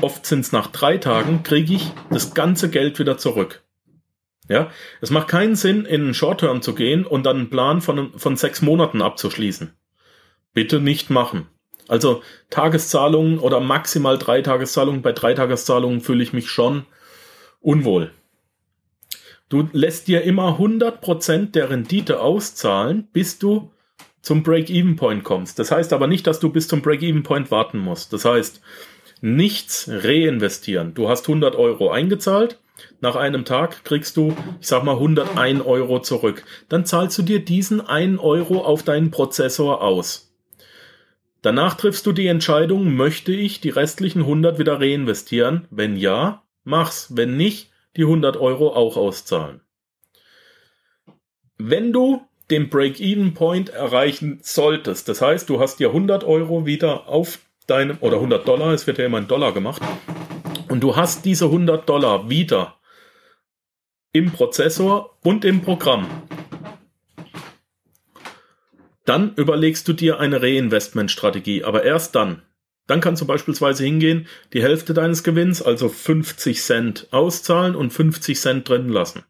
oft 0.00 0.26
sind 0.26 0.40
es 0.40 0.52
nach 0.52 0.66
drei 0.66 0.98
Tagen, 0.98 1.42
kriege 1.42 1.74
ich 1.74 1.92
das 2.10 2.34
ganze 2.34 2.68
Geld 2.68 2.98
wieder 2.98 3.16
zurück. 3.16 3.62
Ja, 4.48 4.70
es 5.00 5.10
macht 5.10 5.28
keinen 5.28 5.56
Sinn, 5.56 5.86
in 5.86 6.02
einen 6.02 6.14
Short-Term 6.14 6.60
zu 6.60 6.74
gehen 6.74 7.06
und 7.06 7.24
dann 7.24 7.38
einen 7.38 7.50
Plan 7.50 7.80
von, 7.80 8.12
von 8.18 8.36
sechs 8.36 8.60
Monaten 8.60 9.00
abzuschließen. 9.00 9.72
Bitte 10.52 10.80
nicht 10.80 11.08
machen. 11.08 11.46
Also 11.88 12.22
Tageszahlungen 12.50 13.38
oder 13.38 13.60
maximal 13.60 14.18
drei 14.18 14.42
Tageszahlungen. 14.42 15.00
Bei 15.00 15.12
drei 15.12 15.32
Tageszahlungen 15.32 16.02
fühle 16.02 16.22
ich 16.22 16.34
mich 16.34 16.50
schon 16.50 16.84
unwohl. 17.60 18.10
Du 19.54 19.68
lässt 19.72 20.08
dir 20.08 20.22
immer 20.22 20.58
100% 20.58 21.52
der 21.52 21.70
Rendite 21.70 22.18
auszahlen, 22.18 23.06
bis 23.12 23.38
du 23.38 23.70
zum 24.20 24.42
Break-Even-Point 24.42 25.22
kommst. 25.22 25.60
Das 25.60 25.70
heißt 25.70 25.92
aber 25.92 26.08
nicht, 26.08 26.26
dass 26.26 26.40
du 26.40 26.48
bis 26.48 26.66
zum 26.66 26.82
Break-Even-Point 26.82 27.52
warten 27.52 27.78
musst. 27.78 28.12
Das 28.12 28.24
heißt, 28.24 28.60
nichts 29.20 29.88
reinvestieren. 29.88 30.94
Du 30.94 31.08
hast 31.08 31.28
100 31.28 31.54
Euro 31.54 31.92
eingezahlt. 31.92 32.58
Nach 33.00 33.14
einem 33.14 33.44
Tag 33.44 33.84
kriegst 33.84 34.16
du, 34.16 34.34
ich 34.60 34.66
sag 34.66 34.82
mal, 34.82 34.94
101 34.94 35.64
Euro 35.64 36.00
zurück. 36.00 36.44
Dann 36.68 36.84
zahlst 36.84 37.16
du 37.18 37.22
dir 37.22 37.38
diesen 37.38 37.80
1 37.80 38.18
Euro 38.18 38.64
auf 38.64 38.82
deinen 38.82 39.12
Prozessor 39.12 39.82
aus. 39.82 40.34
Danach 41.42 41.74
triffst 41.74 42.06
du 42.06 42.12
die 42.12 42.26
Entscheidung, 42.26 42.96
möchte 42.96 43.30
ich 43.30 43.60
die 43.60 43.70
restlichen 43.70 44.22
100 44.22 44.58
wieder 44.58 44.80
reinvestieren? 44.80 45.68
Wenn 45.70 45.96
ja, 45.96 46.42
mach's. 46.64 47.14
Wenn 47.14 47.36
nicht, 47.36 47.70
die 47.96 48.02
100 48.02 48.36
Euro 48.36 48.74
auch 48.74 48.96
auszahlen. 48.96 49.60
Wenn 51.56 51.92
du 51.92 52.20
den 52.50 52.68
Break-Even-Point 52.68 53.70
erreichen 53.70 54.40
solltest, 54.42 55.08
das 55.08 55.22
heißt, 55.22 55.48
du 55.48 55.60
hast 55.60 55.78
dir 55.78 55.88
100 55.88 56.24
Euro 56.24 56.66
wieder 56.66 57.08
auf 57.08 57.38
deinem, 57.66 57.98
oder 58.00 58.16
100 58.16 58.46
Dollar, 58.46 58.72
es 58.72 58.86
wird 58.86 58.98
ja 58.98 59.06
immer 59.06 59.18
in 59.18 59.28
Dollar 59.28 59.52
gemacht, 59.52 59.82
und 60.68 60.80
du 60.80 60.96
hast 60.96 61.24
diese 61.24 61.46
100 61.46 61.88
Dollar 61.88 62.28
wieder 62.28 62.76
im 64.12 64.30
Prozessor 64.30 65.16
und 65.22 65.44
im 65.44 65.62
Programm, 65.62 66.06
dann 69.04 69.34
überlegst 69.34 69.86
du 69.86 69.92
dir 69.92 70.18
eine 70.18 70.42
Reinvestment-Strategie, 70.42 71.64
aber 71.64 71.84
erst 71.84 72.14
dann. 72.14 72.42
Dann 72.86 73.00
kannst 73.00 73.22
du 73.22 73.26
beispielsweise 73.26 73.84
hingehen, 73.84 74.26
die 74.52 74.62
Hälfte 74.62 74.92
deines 74.92 75.24
Gewinns, 75.24 75.62
also 75.62 75.88
50 75.88 76.60
Cent 76.60 77.08
auszahlen 77.12 77.74
und 77.74 77.92
50 77.92 78.38
Cent 78.38 78.68
drin 78.68 78.88
lassen. 78.88 79.24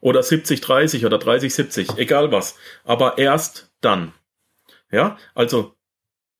Oder 0.00 0.22
70, 0.22 0.60
30 0.60 1.06
oder 1.06 1.18
30, 1.18 1.54
70, 1.54 1.96
egal 1.96 2.30
was. 2.30 2.56
Aber 2.84 3.16
erst 3.16 3.72
dann. 3.80 4.12
Ja, 4.90 5.16
also 5.34 5.74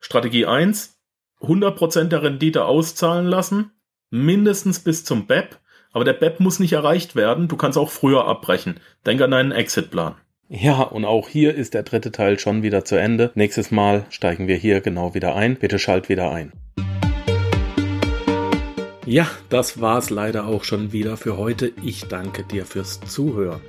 Strategie 0.00 0.44
1, 0.44 0.98
100% 1.40 2.04
der 2.04 2.22
Rendite 2.22 2.66
auszahlen 2.66 3.26
lassen, 3.26 3.72
mindestens 4.10 4.80
bis 4.80 5.04
zum 5.04 5.26
BEP, 5.26 5.58
aber 5.92 6.04
der 6.04 6.12
BEP 6.12 6.40
muss 6.40 6.58
nicht 6.58 6.72
erreicht 6.72 7.16
werden, 7.16 7.48
du 7.48 7.56
kannst 7.56 7.78
auch 7.78 7.90
früher 7.90 8.26
abbrechen. 8.26 8.80
Denk 9.06 9.20
an 9.22 9.30
deinen 9.30 9.52
Exitplan. 9.52 10.16
Ja, 10.48 10.82
und 10.82 11.04
auch 11.04 11.28
hier 11.28 11.54
ist 11.54 11.74
der 11.74 11.84
dritte 11.84 12.12
Teil 12.12 12.38
schon 12.38 12.62
wieder 12.62 12.84
zu 12.84 12.96
Ende. 12.96 13.32
Nächstes 13.34 13.70
Mal 13.70 14.06
steigen 14.10 14.46
wir 14.46 14.56
hier 14.56 14.80
genau 14.80 15.14
wieder 15.14 15.34
ein. 15.34 15.56
Bitte 15.56 15.78
schalt 15.78 16.08
wieder 16.08 16.30
ein. 16.30 16.52
Ja, 19.06 19.28
das 19.48 19.80
war's 19.80 20.10
leider 20.10 20.46
auch 20.46 20.64
schon 20.64 20.92
wieder 20.92 21.16
für 21.16 21.36
heute. 21.36 21.72
Ich 21.82 22.06
danke 22.08 22.44
dir 22.44 22.66
fürs 22.66 23.00
Zuhören. 23.00 23.60